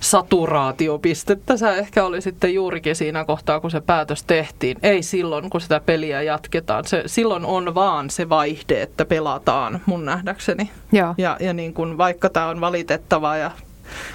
saturaatiopiste 0.00 1.36
tässä 1.46 1.74
ehkä 1.74 2.04
oli 2.04 2.20
sitten 2.20 2.54
juurikin 2.54 2.96
siinä 2.96 3.24
kohtaa, 3.24 3.60
kun 3.60 3.70
se 3.70 3.80
päätös 3.80 4.22
tehtiin. 4.22 4.76
Ei 4.82 5.02
silloin, 5.02 5.50
kun 5.50 5.60
sitä 5.60 5.80
peliä 5.86 6.22
jatketaan. 6.22 6.84
Se, 6.84 7.02
silloin 7.06 7.44
on 7.44 7.74
vaan 7.74 8.10
se 8.10 8.28
vaihde, 8.28 8.82
että 8.82 9.04
pelataan 9.04 9.80
mun 9.86 10.04
nähdäkseni. 10.04 10.70
Joo. 10.92 11.14
Ja, 11.18 11.36
ja 11.40 11.52
niin 11.52 11.74
kuin, 11.74 11.98
vaikka 11.98 12.30
tämä 12.30 12.46
on 12.46 12.60
valitettavaa 12.60 13.36
ja 13.36 13.50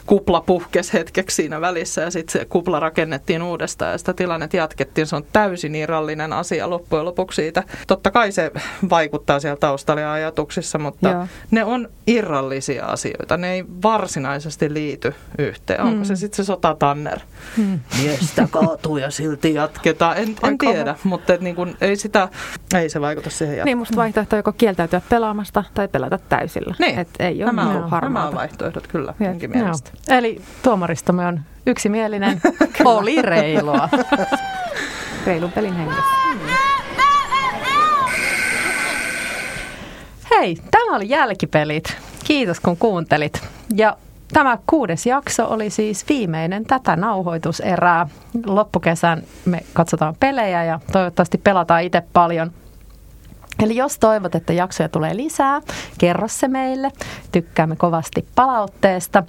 kupla 0.05 0.41
puhkesi 0.41 0.93
hetkeksi 0.93 1.35
siinä 1.35 1.61
välissä 1.61 2.01
ja 2.01 2.11
sitten 2.11 2.41
se 2.41 2.45
kupla 2.45 2.79
rakennettiin 2.79 3.41
uudestaan 3.41 3.91
ja 3.91 3.97
sitä 3.97 4.13
tilannetta 4.13 4.57
jatkettiin. 4.57 5.07
Se 5.07 5.15
on 5.15 5.25
täysin 5.33 5.75
irrallinen 5.75 6.33
asia 6.33 6.69
loppujen 6.69 7.05
lopuksi 7.05 7.41
siitä. 7.41 7.63
Totta 7.87 8.11
kai 8.11 8.31
se 8.31 8.51
vaikuttaa 8.89 9.39
siellä 9.39 9.57
taustalla 9.57 10.01
ja 10.01 10.13
ajatuksissa, 10.13 10.77
mutta 10.79 11.09
Joo. 11.09 11.27
ne 11.51 11.63
on 11.63 11.89
irrallisia 12.07 12.85
asioita. 12.85 13.37
Ne 13.37 13.53
ei 13.53 13.65
varsinaisesti 13.83 14.73
liity 14.73 15.13
yhteen. 15.37 15.81
Onko 15.81 15.97
mm. 15.97 16.03
se 16.03 16.15
sitten 16.15 16.37
se 16.37 16.43
sotatanner? 16.43 17.19
Mm. 17.57 17.79
Miestä 18.01 18.47
kaatuu 18.51 18.97
ja 18.97 19.11
silti 19.11 19.53
jatketaan. 19.53 20.17
En, 20.17 20.35
en 20.43 20.57
tiedä, 20.57 20.95
mutta 21.03 21.33
et 21.33 21.41
niin 21.41 21.55
kun, 21.55 21.77
ei, 21.81 21.95
sitä, 21.95 22.29
ei 22.75 22.89
se 22.89 23.01
vaikuta 23.01 23.29
siihen 23.29 23.57
jatkoon. 23.57 23.65
Niin, 23.65 23.77
musta 23.77 23.95
vaihtoehto 23.95 24.35
joko 24.35 24.51
kieltäytyä 24.51 25.01
pelaamasta 25.09 25.63
tai 25.73 25.87
pelata 25.87 26.19
täysillä. 26.29 26.75
Niin, 26.79 26.99
Et 26.99 27.09
ei 27.19 27.43
ole 27.43 27.45
nämä, 27.45 27.73
niin 27.73 27.83
on, 27.83 27.89
nämä 28.01 28.27
on 28.27 28.35
vaihtoehdot 28.35 28.87
kyllä. 28.87 29.13
Joo. 29.65 30.17
Eli 30.17 30.41
tuomaristomme 30.63 31.25
on 31.25 31.39
yksimielinen. 31.65 32.41
Oli 32.85 33.21
reilua. 33.21 33.89
Reilun 35.25 35.51
pelin 35.51 35.73
hengessä. 35.73 36.21
Hei, 40.29 40.57
tämä 40.71 40.95
oli 40.95 41.09
Jälkipelit. 41.09 41.97
Kiitos 42.23 42.59
kun 42.59 42.77
kuuntelit. 42.77 43.41
Ja 43.75 43.97
tämä 44.33 44.57
kuudes 44.67 45.05
jakso 45.05 45.47
oli 45.49 45.69
siis 45.69 46.09
viimeinen 46.09 46.65
tätä 46.65 46.95
nauhoituserää. 46.95 48.07
Loppukesän 48.45 49.23
me 49.45 49.59
katsotaan 49.73 50.15
pelejä 50.19 50.63
ja 50.63 50.79
toivottavasti 50.91 51.37
pelataan 51.37 51.83
itse 51.83 52.03
paljon. 52.13 52.51
Eli 53.61 53.75
jos 53.75 53.99
toivot, 53.99 54.35
että 54.35 54.53
jaksoja 54.53 54.89
tulee 54.89 55.15
lisää, 55.15 55.61
kerro 55.97 56.27
se 56.27 56.47
meille. 56.47 56.91
Tykkäämme 57.31 57.75
kovasti 57.75 58.25
palautteesta. 58.35 59.23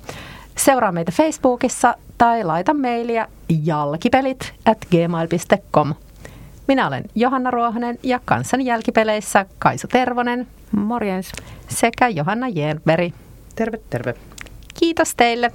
Seuraa 0.57 0.93
meitä 0.93 1.13
Facebookissa 1.13 1.95
tai 2.19 2.45
laita 2.45 2.75
mailia 2.75 3.29
jalkipelit 3.65 4.55
at 4.65 4.79
gmail.com. 4.91 5.95
Minä 6.69 6.87
olen 6.87 7.05
Johanna 7.15 7.51
Ruohonen 7.51 7.99
ja 8.03 8.21
kanssani 8.25 8.65
jälkipeleissä 8.67 9.47
Kaisu 9.59 9.89
Tervonen. 9.89 10.47
Morjens. 10.77 11.33
Sekä 11.69 12.09
Johanna 12.09 12.49
Jerveri. 12.49 13.13
Terve, 13.55 13.79
terve. 13.91 14.15
Kiitos 14.81 15.15
teille. 15.15 15.51